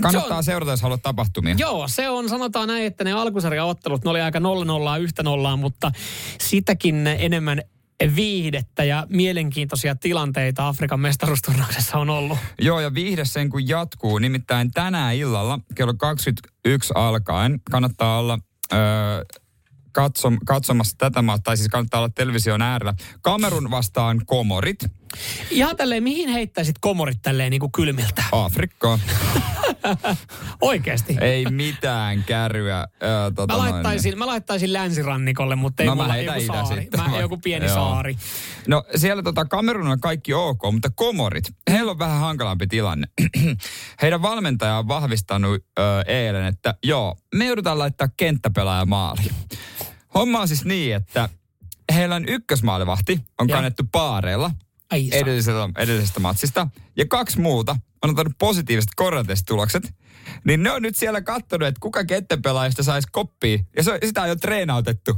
[0.01, 1.55] Kannattaa on, seurata, jos haluat tapahtumia.
[1.57, 4.41] Joo, se on, sanotaan näin, että ne alkusarjaottelut, ne oli aika 0-0,
[5.01, 5.91] yhtä nollaa, mutta
[6.39, 7.61] sitäkin enemmän
[8.15, 12.37] viihdettä ja mielenkiintoisia tilanteita Afrikan mestaruusturnauksessa on ollut.
[12.61, 14.17] Joo, ja viihde sen kun jatkuu.
[14.17, 18.39] Nimittäin tänään illalla kello 21 alkaen kannattaa olla...
[18.73, 18.79] Öö,
[19.91, 22.93] katsom, katsomassa tätä maata, tai siis kannattaa olla television äärellä.
[23.21, 24.85] Kamerun vastaan komorit.
[25.49, 28.23] Ihan tälleen, mihin heittäisit komorit tälleen niin kuin kylmiltä?
[28.31, 28.99] Afrikkaan.
[30.61, 31.17] Oikeasti?
[31.21, 32.79] Ei mitään kärryä.
[32.79, 32.88] Äh,
[33.36, 36.82] tota mä, laittaisin, mä laittaisin länsirannikolle, mutta ei no, mulla joku saari.
[36.82, 37.75] Sitten, mä, joku pieni Joo.
[37.75, 38.15] saari.
[38.67, 43.07] No siellä tota, Kamerun on kaikki ok, mutta komorit, heillä on vähän hankalampi tilanne.
[44.01, 49.36] Heidän valmentaja on vahvistanut äh, eilen, että joo, me joudutaan laittaa kenttäpelaaja maaliin.
[50.13, 51.29] Homma on siis niin, että
[51.93, 53.55] heillä on ykkösmaalivahti, on ja.
[53.55, 54.51] kannettu paareilla
[54.91, 56.67] edellisestä, edellisestä matsista.
[56.97, 59.93] Ja kaksi muuta on ottanut positiiviset koronatestitulokset.
[60.43, 63.59] Niin ne on nyt siellä kattonut, että kuka kenttäpelaajista saisi koppia.
[63.77, 65.17] Ja se, sitä on jo treenautettu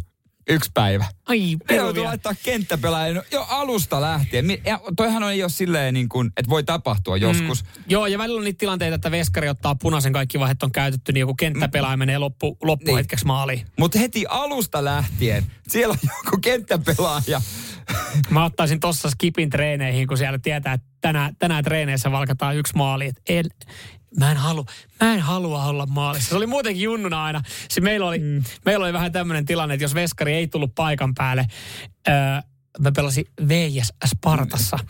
[0.49, 1.05] yksi päivä.
[1.25, 4.45] Ai, Ne joutuu laittaa kenttäpelaajan jo alusta lähtien.
[4.65, 7.63] Ja toihan ei ole silleen niin kuin, että voi tapahtua joskus.
[7.63, 7.83] Mm.
[7.87, 11.19] Joo, ja välillä on niitä tilanteita, että veskari ottaa punaisen kaikki vaiheet on käytetty, niin
[11.19, 11.99] joku kenttäpelaaja mm.
[11.99, 13.27] menee loppu, loppuhetkeksi niin.
[13.27, 13.65] maaliin.
[13.79, 17.41] Mutta heti alusta lähtien, siellä on joku kenttäpelaaja.
[18.29, 23.07] Mä ottaisin tossa skipin treeneihin, kun siellä tietää, että tänään, tänään treeneissä valkataan yksi maali.
[23.07, 23.45] Et en,
[24.19, 24.65] mä en, halu,
[25.01, 26.29] mä en halua olla maalissa.
[26.29, 27.41] Se oli muutenkin junnuna aina.
[27.69, 28.43] Se meillä, oli, mm.
[28.65, 31.45] meillä oli vähän tämmöinen tilanne, että jos veskari ei tullut paikan päälle,
[32.07, 32.15] öö,
[32.79, 34.87] mä pelasin VS Spartassa, mm.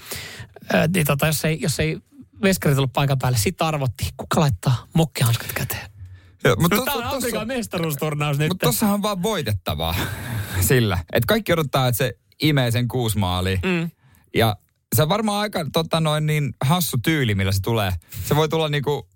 [0.74, 1.98] öö, niin tota, jos, ei, jos ei
[2.42, 5.94] veskari tullut paikan päälle, sitten arvottiin, kuka laittaa mokkihanskat käteen.
[6.44, 8.50] Joo, mutta no, tämä on Afrikan mestaruusturnaus nyt.
[8.50, 9.96] Mutta tossahan on vaan voitettavaa
[10.70, 10.98] sillä.
[11.14, 13.60] Että kaikki odottaa, että se imee sen kuusi maalia.
[13.64, 13.92] Mm.
[14.34, 14.56] Ja
[14.96, 17.92] se on varmaan aika tota noin niin hassu tyyli, millä se tulee.
[18.26, 19.08] Se voi tulla niinku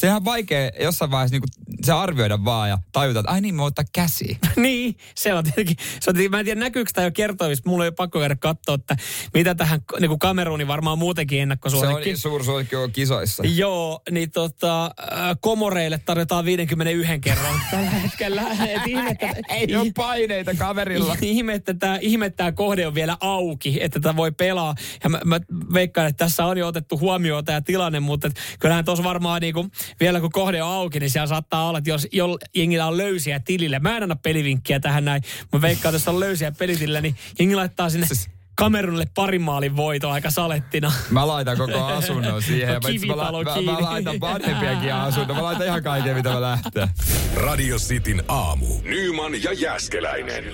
[0.00, 3.54] sehän on vaikea jossain vaiheessa niin kuin, se arvioida vaan ja tajuta, että ai niin,
[3.54, 4.38] mä ottaa käsi.
[4.56, 7.84] niin, se on tietenkin, se on tietenkin, mä en tiedä näkyykö tämä jo kertoimista, mulla
[7.84, 8.96] ei pakko käydä katsoa, että
[9.34, 12.04] mitä tähän niin kuin Kameruuni varmaan muutenkin ennakkosuosikki.
[12.04, 13.42] Se on suursuosikki on kisoissa.
[13.46, 18.42] Joo, niin tota, äh, komoreille tarjotaan 51 kerran tällä hetkellä.
[18.68, 21.16] Et ihmettä, ei ole paineita kaverilla.
[21.22, 24.74] Ihmettä tämä, ihmettä kohde on vielä auki, että tätä voi pelaa.
[25.04, 25.40] Ja mä, mä
[25.74, 29.70] veikkaan, että tässä on jo otettu huomioon tämä tilanne, mutta kyllähän tuossa varmaan niin kuin,
[30.00, 33.40] vielä kun kohde on auki, niin siellä saattaa olla, että jos jol, jengillä on löysiä
[33.40, 33.78] tilille.
[33.78, 35.22] Mä en anna pelivinkkiä tähän näin.
[35.52, 39.76] Mä veikkaan, että jos on löysiä pelitillä, niin jengi laittaa sinne siis Kamerunille parin maalin
[39.76, 40.92] voito aika salettina.
[41.10, 42.74] Mä laitan koko asunnon siihen.
[42.74, 45.36] ja mä, mä, mä, mä, laitan vanhempiakin asunnon.
[45.36, 46.88] Mä laitan ihan kaiken, mitä mä lähtee.
[47.34, 48.66] Radio Cityn aamu.
[48.82, 50.44] Nyman ja Jäskeläinen.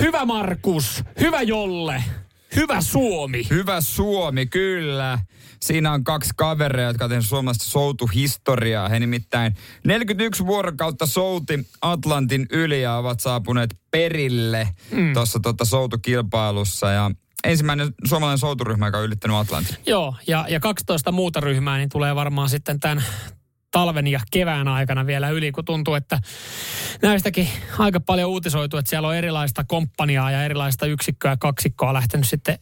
[0.00, 1.04] Hyvä Markus.
[1.20, 2.04] Hyvä Jolle.
[2.56, 3.46] Hyvä Suomi.
[3.50, 5.18] Hyvä Suomi, kyllä.
[5.62, 8.88] Siinä on kaksi kaveria, jotka tehneet suomalaista soutuhistoriaa.
[8.88, 9.54] He nimittäin
[9.84, 15.12] 41 vuorokautta souti Atlantin yli ja ovat saapuneet perille mm.
[15.12, 16.90] tuossa tota soutukilpailussa.
[16.90, 17.10] Ja
[17.44, 19.76] ensimmäinen suomalainen souturyhmä, joka on ylittänyt Atlantin.
[19.86, 23.04] Joo, ja, ja 12 muuta ryhmää niin tulee varmaan sitten tämän
[23.76, 26.20] talven ja kevään aikana vielä yli, kun tuntuu, että
[27.02, 27.48] näistäkin
[27.78, 32.58] aika paljon uutisoitu, että siellä on erilaista komppaniaa ja erilaista yksikköä, kaksikkoa lähtenyt sitten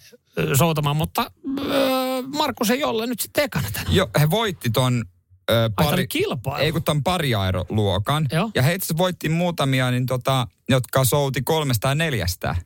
[0.58, 1.30] soutamaan, mutta
[1.68, 3.94] öö, Markus ei ole nyt sitten ekana tänään.
[3.94, 5.04] Joo, he voitti ton
[5.50, 6.64] Ö, pari, kilpailu.
[6.64, 8.26] Ei kun tämän pariairoluokan.
[8.54, 12.56] Ja he itse voitti muutamia, niin tota, jotka souti kolmesta ja neljästä.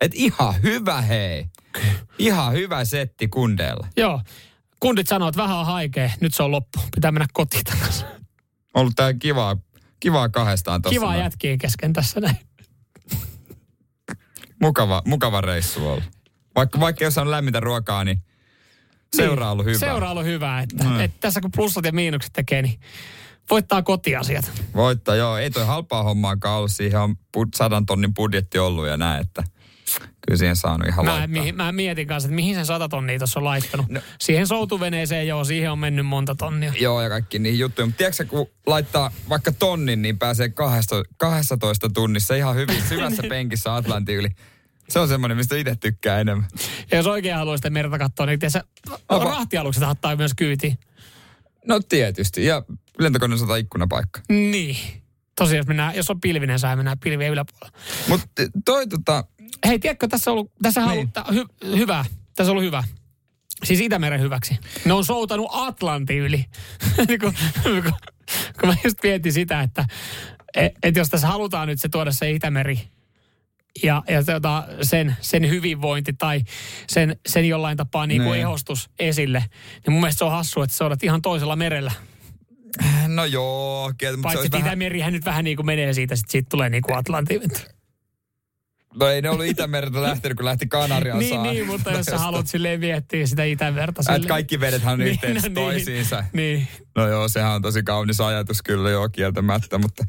[0.00, 1.46] Et ihan hyvä hei.
[2.18, 3.86] Ihan hyvä setti kundeilla.
[3.96, 4.20] Joo.
[4.80, 6.80] Kundit sanoo, että vähän on haikea, nyt se on loppu.
[6.94, 8.06] Pitää mennä kotiin takaisin.
[8.74, 9.56] Ollut tää kivaa,
[10.00, 10.94] kivaa kahdestaan tossa.
[10.94, 12.36] Kivaa jätkiä kesken tässä näin.
[14.60, 16.04] Mukava, mukava reissu ollut.
[16.54, 18.22] Vaikka, vaikka jos on lämmintä ruokaa, niin
[19.16, 19.78] seura on ollut hyvä.
[19.78, 20.60] Seura on ollut hyvä.
[20.60, 21.00] Että, no.
[21.00, 22.80] että tässä kun plussat ja miinukset tekee, niin
[23.50, 24.52] voittaa kotiasiat.
[24.74, 25.36] Voittaa, joo.
[25.36, 26.72] Ei toi halpaa hommaakaan ollut.
[26.72, 27.16] Siihen on
[27.54, 29.44] sadan tonnin budjetti ollut ja näin, että
[29.98, 31.42] kyllä siihen saanut ihan mä, laittaa.
[31.42, 33.88] Mi, mä mietin kanssa, että mihin sen sata tonnia tuossa on laittanut.
[33.88, 34.00] No.
[34.20, 36.72] Siihen soutuveneeseen, joo, siihen on mennyt monta tonnia.
[36.80, 37.86] Joo, ja kaikki niihin juttuja.
[37.86, 40.48] Mutta tiedätkö kun laittaa vaikka tonnin, niin pääsee
[41.16, 44.28] 12 tunnissa ihan hyvin syvässä penkissä Atlantin yli.
[44.88, 46.48] Se on semmoinen, mistä itse tykkää enemmän.
[46.90, 48.64] Ja jos oikein haluaa sitä merta katsoa, niin tiedä,
[49.08, 50.78] rahtialukset hattaa myös kyytiin.
[51.66, 52.62] No tietysti, ja
[52.98, 54.20] lentokone sata ikkunapaikka.
[54.28, 54.76] Niin.
[55.36, 57.78] Tosiaan, jos, mennään, jos on pilvinen sää, mennään pilvien yläpuolella.
[58.08, 58.26] Mutta
[58.64, 59.24] toi tota...
[59.66, 60.90] Hei, tiedätkö, tässä on ollut, tässä niin.
[60.90, 61.44] ollut hy,
[61.76, 62.04] hyvä.
[62.34, 62.84] Tässä on ollut hyvä.
[63.64, 64.58] Siis Itämeren hyväksi.
[64.84, 66.44] Ne on soutanut Atlantin yli.
[67.08, 67.92] Niin kun, kun,
[68.60, 69.84] kun mä just mietin sitä, että
[70.56, 72.88] et, et jos tässä halutaan nyt se tuoda se Itämeri
[73.82, 76.40] ja, ja tota, sen, sen hyvinvointi tai
[76.88, 79.44] sen, sen jollain tapaa niin kuin ehostus esille,
[79.86, 81.92] niin mun mielestä se on hassu, että sä olet ihan toisella merellä.
[83.08, 83.92] No joo.
[83.98, 84.68] Kieltä, Paitsi että vähän...
[84.68, 87.40] Itämerihän nyt vähän niin kuin menee siitä, sitten siitä tulee niin kuin Atlantin.
[88.94, 92.46] No ei ne ollut Itämerta lähtenyt, kun lähti Kanarian niin, niin, mutta jos sä haluat
[92.46, 94.02] silleen miettiä sitä Itämerta.
[94.02, 94.20] Silleen.
[94.20, 96.24] Että kaikki vedethän on niin, no, niin, toisiinsa.
[96.32, 96.68] Niin.
[96.96, 100.04] No joo, sehän on tosi kaunis ajatus kyllä joo kieltämättä, mutta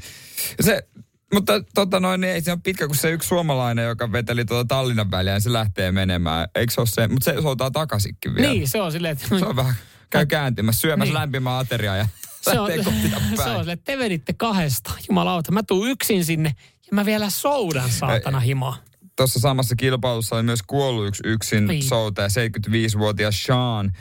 [0.60, 0.88] se,
[1.34, 4.68] mutta tota noin, niin ei se ole pitkä kuin se yksi suomalainen, joka veteli tuota
[4.68, 6.48] Tallinnan väliä, ja se lähtee menemään.
[6.54, 7.08] Eikö se ole se?
[7.08, 8.52] Mutta se soutaa takaisinkin vielä.
[8.52, 9.38] Niin, se on silleen, että...
[9.38, 9.74] Se on vähän,
[10.10, 11.20] käy kääntymässä, syömässä niin.
[11.20, 12.08] lämpimää ateriaa ja
[12.40, 14.92] se on, se on silleen, että te veditte kahdesta.
[15.08, 16.52] Jumalauta, mä tuun yksin sinne
[16.92, 18.76] mä vielä soudan saatana himaa.
[19.16, 21.82] Tuossa samassa kilpailussa oli myös kuollut yksi yksin niin.
[21.82, 23.92] soutaja, 75-vuotias Jean,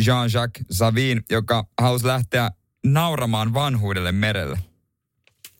[0.00, 2.50] Jean-Jacques Zavin, joka halusi lähteä
[2.84, 4.58] nauramaan vanhuudelle merelle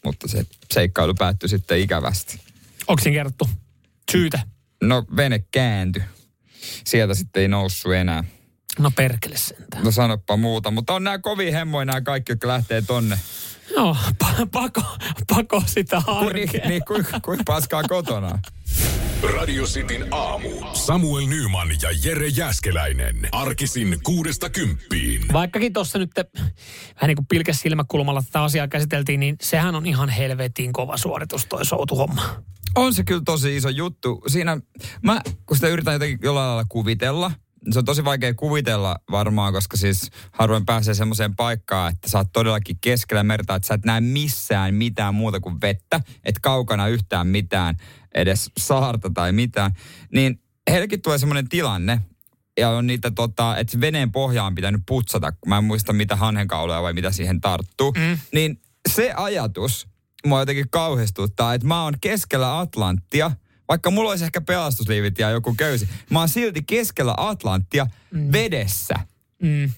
[0.04, 2.40] mutta se seikkailu päättyi sitten ikävästi.
[2.88, 3.50] Onko siinä kerrottu
[4.12, 4.40] syytä?
[4.82, 6.02] No vene kääntyi.
[6.84, 8.24] Sieltä sitten ei noussut enää.
[8.78, 9.84] No perkele sentään.
[9.84, 13.18] No sanoppa muuta, mutta on nämä kovin hemmoja nämä kaikki, jotka lähtee tonne.
[13.76, 14.82] Joo, pa- pako,
[15.28, 16.46] pako sitä arkea.
[16.46, 18.38] Kuin niin, kuin, kuin paskaa kotona.
[19.36, 20.48] Radio Cityn aamu.
[20.72, 23.28] Samuel Nyman ja Jere Jäskeläinen.
[23.32, 25.22] Arkisin kuudesta kymppiin.
[25.32, 30.08] Vaikkakin tuossa nyt vähän niin kuin pilkäs silmäkulmalla tätä asiaa käsiteltiin, niin sehän on ihan
[30.08, 32.22] helvetin kova suoritus toi soutuhomma.
[32.74, 34.22] On se kyllä tosi iso juttu.
[34.26, 34.58] Siinä,
[35.02, 37.32] mä, kun sitä yritän jotenkin jollain lailla kuvitella,
[37.70, 42.32] se on tosi vaikea kuvitella varmaan, koska siis harvoin pääsee semmoiseen paikkaan, että sä oot
[42.32, 47.26] todellakin keskellä merta, että sä et näe missään mitään muuta kuin vettä, et kaukana yhtään
[47.26, 47.76] mitään,
[48.14, 49.72] edes saarta tai mitään.
[50.12, 50.40] Niin
[50.70, 52.00] heillekin tulee semmoinen tilanne,
[52.58, 56.16] ja on niitä tota, että veneen pohjaan on pitänyt putsata, kun mä en muista mitä
[56.16, 57.92] hanhenkauloja vai mitä siihen tarttuu.
[57.92, 58.18] Mm.
[58.32, 59.88] Niin se ajatus
[60.26, 63.30] mua jotenkin kauhistuttaa, että mä oon keskellä Atlanttia–
[63.72, 68.32] vaikka mulla olisi ehkä pelastusliivit ja joku köysi, mä oon silti keskellä Atlanttia mm.
[68.32, 68.94] vedessä.
[69.42, 69.70] Mm.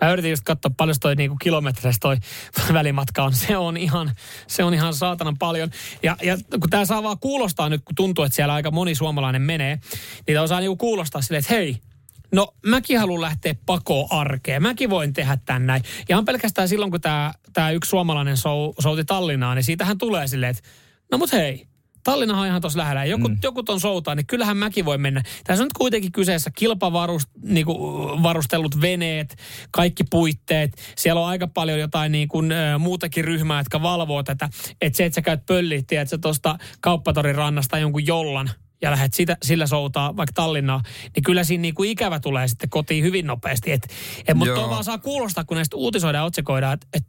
[0.00, 2.16] Mä yritin just katsoa paljon toi niinku kilometreistä toi
[2.72, 3.32] välimatka on.
[3.34, 4.12] Se on ihan,
[4.46, 5.70] se on ihan saatanan paljon.
[6.02, 9.42] Ja, ja kun tää saa vaan kuulostaa nyt, kun tuntuu, että siellä aika moni suomalainen
[9.42, 9.78] menee,
[10.26, 11.76] niin tää osaa niinku kuulostaa silleen, että hei,
[12.32, 14.62] no mäkin haluan lähteä pakoon arkeen.
[14.62, 15.82] Mäkin voin tehdä tän näin.
[16.08, 20.50] Ihan pelkästään silloin, kun tämä tää yksi suomalainen sou, souti Tallinnaan, niin siitähän tulee silleen,
[20.50, 20.62] että
[21.10, 21.66] no mut hei,
[22.04, 23.04] Tallinna on ihan tuossa lähellä.
[23.04, 23.38] Joku, mm.
[23.42, 25.22] joku ton soutaa, niin kyllähän mäkin voi mennä.
[25.44, 29.36] Tässä on nyt kuitenkin kyseessä kilpavarustellut niin veneet,
[29.70, 30.70] kaikki puitteet.
[30.96, 34.48] Siellä on aika paljon jotain niin kuin, ä, muutakin ryhmää, jotka valvoo tätä.
[34.80, 38.50] Että se, että sä käyt pölliä, että sä tuosta kauppatorin rannasta jonkun jollan
[38.82, 40.82] ja lähdet sitä, sillä soutaa vaikka Tallinnaa,
[41.16, 43.72] niin kyllä siinä niin kuin ikävä tulee sitten kotiin hyvin nopeasti.
[43.72, 43.86] Et,
[44.28, 47.06] et, mutta vaan saa kuulostaa, kun näistä uutisoidaan ja otsikoidaan, että et,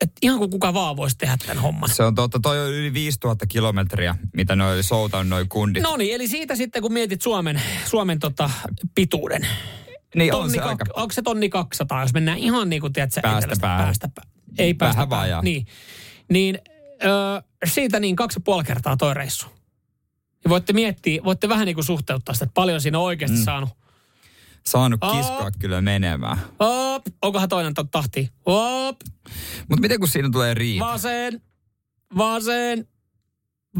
[0.00, 1.88] että ihan kuin kuka vaan voisi tehdä tämän homman.
[1.90, 5.82] Se on totta, toi on yli 5000 kilometriä, mitä noi oli soutanut noi kundit.
[5.82, 8.50] No niin, eli siitä sitten kun mietit Suomen, Suomen tota,
[8.94, 9.46] pituuden.
[10.14, 10.84] niin on Tonni, se kak, aika...
[10.96, 13.84] onko se tonni 200, jos mennään ihan niin kuin, tiedät, sä, Päästä päähän.
[13.84, 14.24] päästä pää-
[14.58, 15.24] Ei päästä Vähän päähän.
[15.28, 15.42] vajaa.
[15.42, 15.66] Niin,
[16.30, 16.58] niin
[17.04, 19.46] ö, siitä niin kaksi ja puoli kertaa toi reissu.
[20.44, 23.44] Ja voitte miettiä, voitte vähän niin kuin suhteuttaa sitä, että paljon siinä on oikeasti mm.
[23.44, 23.68] saanut.
[24.66, 25.12] Saanut Aa.
[25.16, 26.38] kiskoa kyllä menemään.
[26.58, 28.30] Op, onkohan toinen tahti?
[28.46, 28.96] Op,
[29.68, 30.84] Mutta miten kun siinä tulee riita?
[30.84, 31.42] vasen,
[32.16, 32.88] vasen,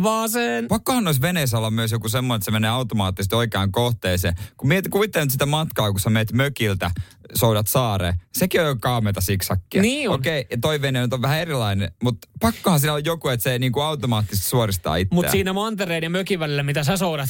[0.02, 0.68] vasen.
[0.68, 4.34] Pakkohan noissa veneissä olla myös joku semmoinen, että se menee automaattisesti oikeaan kohteeseen.
[4.56, 6.90] Kun mietit, kuvittele nyt sitä matkaa, kun sä meet mökiltä,
[7.34, 8.14] soudat saareen.
[8.32, 9.82] Sekin on jo kaameta siksakkia.
[9.82, 10.14] Niin on.
[10.14, 13.52] Okei, ja toi vene nyt on vähän erilainen, mutta pakkohan siinä on joku, että se
[13.52, 15.16] ei niinku automaattisesti suoristaa itseään.
[15.16, 17.28] Mutta siinä mantereen ja mökin välillä, mitä sä soudat,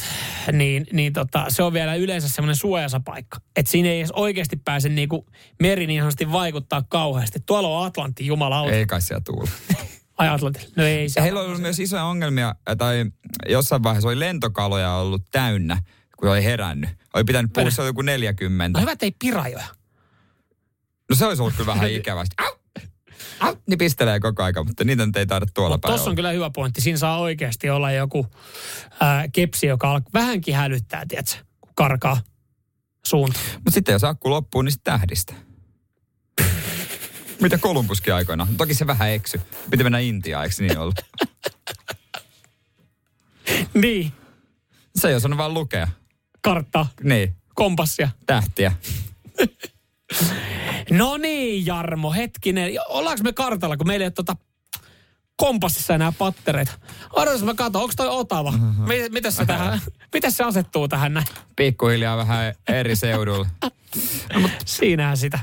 [0.51, 3.37] niin, niin tota, se on vielä yleensä semmoinen suojassa paikka.
[3.55, 5.25] Että siinä ei edes oikeasti pääse niinku
[5.61, 7.39] meri niin sanotusti vaikuttaa kauheasti.
[7.45, 8.71] Tuolla on Atlantti, jumalauta.
[8.71, 9.51] Ei kai siellä tuulla.
[10.17, 10.29] Ai.
[10.75, 11.21] No ei se.
[11.21, 13.05] Heillä on ollut myös isoja ongelmia, tai
[13.49, 15.83] jossain vaiheessa oli lentokaloja ollut täynnä,
[16.17, 16.89] kun oli herännyt.
[17.13, 18.79] Oli pitänyt puhua, se oli joku 40.
[18.79, 19.65] No hyvä, ei pirajoja.
[21.09, 22.35] No se olisi ollut kyllä vähän ikävästi.
[22.37, 22.51] Au!
[23.39, 23.55] Au!
[23.67, 26.49] Niin pistelee koko aika, mutta niitä nyt ei taida tuolla päin tossa on kyllä hyvä
[26.49, 26.81] pointti.
[26.81, 28.27] Siinä saa oikeasti olla joku
[28.99, 32.21] ää, kepsi, joka alkaa vähänkin hälyttää, tiedätkö, kun karkaa
[33.05, 33.39] suunta.
[33.53, 35.33] Mutta sitten jos akku loppuu, niin sitten tähdistä.
[37.41, 38.47] Mitä Kolumbuskin aikoina?
[38.57, 39.41] Toki se vähän eksy.
[39.69, 40.95] Piti mennä Intiaan, eikö niin ollut?
[43.73, 44.11] Niin,
[44.95, 45.87] Se ei osannut vaan lukea.
[46.41, 48.09] kartta, Niin, kompassia.
[48.25, 48.71] tähtiä.
[50.89, 52.71] No niin, Jarmo, hetkinen.
[52.87, 54.35] Ollaanko me kartalla, kun meillä ei ole tota
[55.35, 56.71] kompassissa enää pattereita?
[57.13, 58.51] Odotas mä katson, onko toi Otava?
[58.87, 59.81] Mi- Miten se, tähän,
[60.13, 61.25] miten se asettuu tähän näin?
[61.55, 63.47] Pikkuhiljaa vähän eri seudulla.
[64.65, 65.39] Siinähän sitä.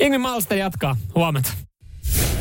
[0.00, 0.96] Ingrid Malster jatkaa.
[1.14, 1.52] Huomenta.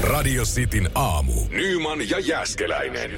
[0.02, 1.34] Radio Cityn aamu.
[1.50, 3.12] Nyman ja Jäskeläinen.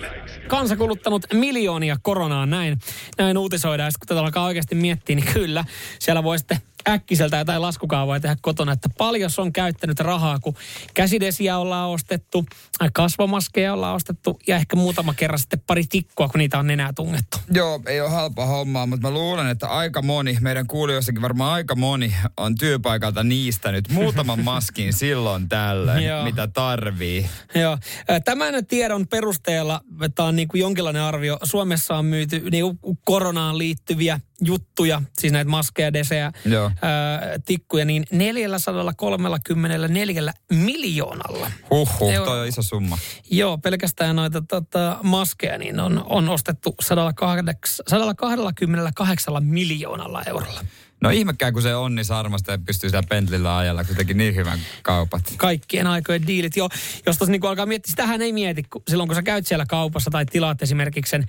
[0.48, 2.78] Kansa kuluttanut miljoonia koronaan näin.
[3.18, 3.92] Näin uutisoidaan.
[3.92, 5.66] Sitten kun tätä alkaa oikeasti miettiä, niin kyllä.
[6.00, 6.58] Siellä voi sitten
[6.90, 10.56] äkkiseltä jotain laskukaavaa tehdä kotona, että paljon on käyttänyt rahaa, kun
[10.94, 12.46] käsidesiä ollaan ostettu,
[12.94, 17.38] kasvomaskeja ollaan ostettu ja ehkä muutama kerran sitten pari tikkua, kun niitä on enää tungettu.
[17.52, 21.76] Joo, ei ole halpa hommaa, mutta mä luulen, että aika moni, meidän kuulijoissakin varmaan aika
[21.76, 26.24] moni on työpaikalta niistänyt muutaman maskin silloin tällöin, Joo.
[26.24, 27.30] mitä tarvii.
[27.56, 27.78] Joo.
[28.26, 29.82] Tämän tiedon perusteella,
[30.16, 35.50] tämä on niin kuin jonkinlainen arvio, Suomessa on myyty niin koronaan liittyviä juttuja, siis näitä
[35.50, 36.72] maskeja, desejä, Joo.
[36.82, 41.52] ää, tikkuja, niin 434 miljoonalla.
[41.70, 42.26] Huhhuh, Euro.
[42.26, 42.98] toi on iso summa.
[43.32, 47.56] Joo, pelkästään noita tota, maskeja niin on, on ostettu 108,
[47.88, 50.62] 128 miljoonalla eurolla.
[51.02, 54.36] No ihmekään, kun se on niin sarmasta ja pystyy siellä pentlillä ajalla, kun teki niin
[54.36, 55.34] hyvän kaupat.
[55.38, 56.58] kaikkien aikojen diilit.
[56.58, 56.70] Jo,
[57.06, 60.12] jos tuossa niin alkaa miettiä, sitähän ei mieti, kun, silloin kun sä käyt siellä kaupassa
[60.12, 61.26] tai tilaat esimerkiksi sen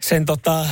[0.00, 0.66] sen tota,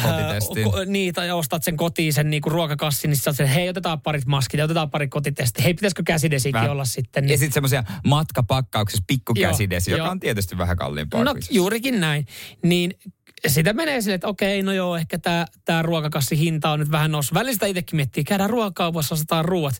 [0.65, 4.59] ko, niin, tai ostat sen kotiin sen niinku ruokakassin, niin sen, hei otetaan parit maskit
[4.59, 5.65] ja otetaan pari kotitesti.
[5.65, 6.71] Hei, pitäisikö käsidesikin Vähän.
[6.71, 7.25] olla sitten?
[7.25, 10.11] Ja Niin, sitten semmoisia matkapakkauksessa pikkukäsidesi, joka joo.
[10.11, 11.25] on tietysti vähän kalliimpaa.
[11.25, 11.55] no isossa.
[11.55, 12.27] juurikin näin.
[12.63, 12.99] Niin
[13.47, 17.11] sitä menee silleen, että okei, no joo, ehkä tämä tää ruokakassi hinta on nyt vähän
[17.11, 17.35] noussut.
[17.35, 19.75] Välistä itsekin miettii, käydään ruokakaupassa, ostetaan ruoat.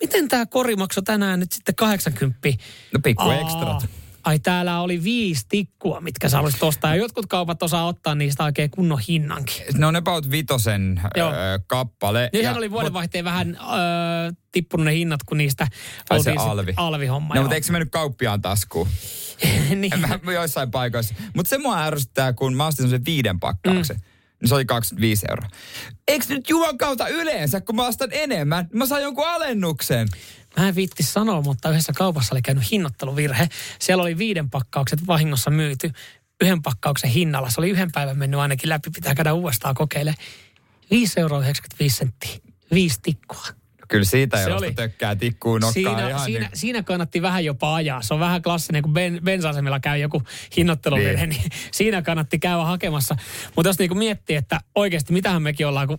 [0.00, 2.38] Miten tämä kori maksoi tänään nyt sitten 80?
[2.92, 4.01] No pikku Aa, ekstrat.
[4.24, 6.94] Ai täällä oli viisi tikkua, mitkä sä haluaisit ostaa.
[6.94, 9.66] Ja jotkut kaupat osaa ottaa niistä oikein kunnon hinnankin.
[9.78, 11.30] Ne on about vitosen Joo.
[11.30, 11.34] ö,
[11.66, 12.30] kappale.
[12.32, 15.66] Nythän oli vuodenvaihteen vähän ö, tippunut ne hinnat, kun niistä
[16.10, 16.70] Ai se oltiin alvi.
[16.72, 17.34] sit alvihomma.
[17.34, 17.42] No, joo.
[17.42, 18.88] mutta eikö se mennyt kauppiaan taskuun?
[19.80, 20.00] niin.
[20.22, 21.14] Mä joissain paikoissa.
[21.34, 23.96] Mutta se mua ärsyttää, kun mä ostin semmoisen viiden pakkauksen.
[23.96, 24.02] Mm.
[24.40, 25.48] Niin se oli 25 euroa.
[26.08, 30.08] Eikö nyt Juman kautta yleensä, kun mä ostan enemmän, mä saan jonkun alennuksen?
[30.56, 33.48] Mä en viitti sanoa, mutta yhdessä kaupassa oli käynyt hinnoitteluvirhe.
[33.78, 35.90] Siellä oli viiden pakkaukset vahingossa myyty
[36.42, 37.50] yhden pakkauksen hinnalla.
[37.50, 40.24] Se oli yhden päivän mennyt ainakin läpi, pitää käydä uudestaan kokeilemaan.
[40.90, 42.30] 5 euroa 95 senttiä.
[42.74, 43.44] Viisi tikkua.
[43.88, 46.50] Kyllä siitä, Se josta oli- tökkää tikkuun nokkaan Siinä, ihan siinä, niin.
[46.58, 48.02] siinä kannatti vähän jopa ajaa.
[48.02, 50.22] Se on vähän klassinen, kun ben, bensa-asemilla käy joku
[50.56, 51.40] hinnoitteluvirhe, niin.
[51.40, 53.16] niin siinä kannatti käydä hakemassa.
[53.56, 55.98] Mutta jos niinku miettii, että oikeasti mitähän mekin ollaan, kun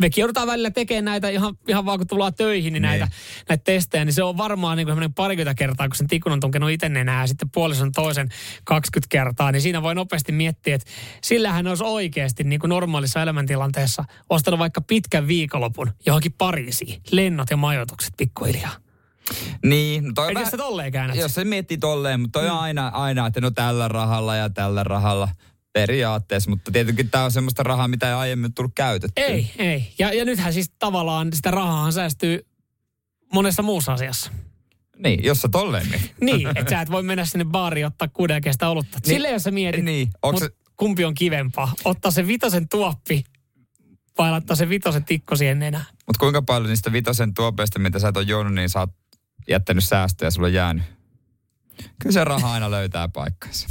[0.00, 2.88] mekin joudutaan välillä tekemään näitä ihan, ihan vaan kun tullaan töihin, niin, Niin.
[2.90, 3.08] näitä,
[3.48, 6.70] näitä testejä, niin se on varmaan niin kuin parikymmentä kertaa, kun sen tikun on tunkenut
[6.70, 8.28] itse nenää ja sitten puolison toisen
[8.64, 10.90] 20 kertaa, niin siinä voi nopeasti miettiä, että
[11.22, 17.56] sillähän olisi oikeasti niin kuin normaalissa elämäntilanteessa ostanut vaikka pitkän viikonlopun johonkin Pariisiin, lennot ja
[17.56, 18.72] majoitukset pikkuhiljaa.
[19.64, 21.16] Niin, no toi on vähän- tolleen käännät?
[21.16, 22.62] Jos se miettii tolleen, mutta toi on Mm.
[22.62, 25.28] aina, aina, että no tällä rahalla ja tällä rahalla
[25.74, 29.24] periaatteessa, mutta tietenkin tämä on semmoista rahaa, mitä ei aiemmin tullut käytettyä.
[29.24, 29.94] Ei, ei.
[29.98, 32.46] Ja, ja nythän siis tavallaan sitä rahaa säästyy
[33.32, 34.30] monessa muussa asiassa.
[34.98, 36.14] Niin, jos sä tolleen mietit.
[36.20, 38.98] Niin, että sä et voi mennä sinne baariin ottaa kuuden kestä olutta.
[38.98, 41.72] Niin, Silleen jos sä mietit, niin, onks mut se- kumpi on kivempaa?
[41.84, 43.24] Ottaa se vitosen tuoppi
[44.18, 45.84] vai laittaa se vitosen tikko siihen nenään?
[46.06, 48.90] Mutta kuinka paljon niistä vitosen tuopeista, mitä sä et ole juonut, niin sä oot
[49.48, 50.84] jättänyt säästöjä ja sulla on jäänyt?
[51.98, 53.68] Kyllä se raha aina löytää paikkansa.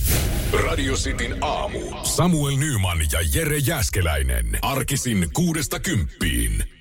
[0.67, 1.79] Radio Cityn aamu.
[2.03, 4.59] Samuel Nyman ja Jere Jäskeläinen.
[4.61, 6.72] Arkisin kuudesta kymppiin.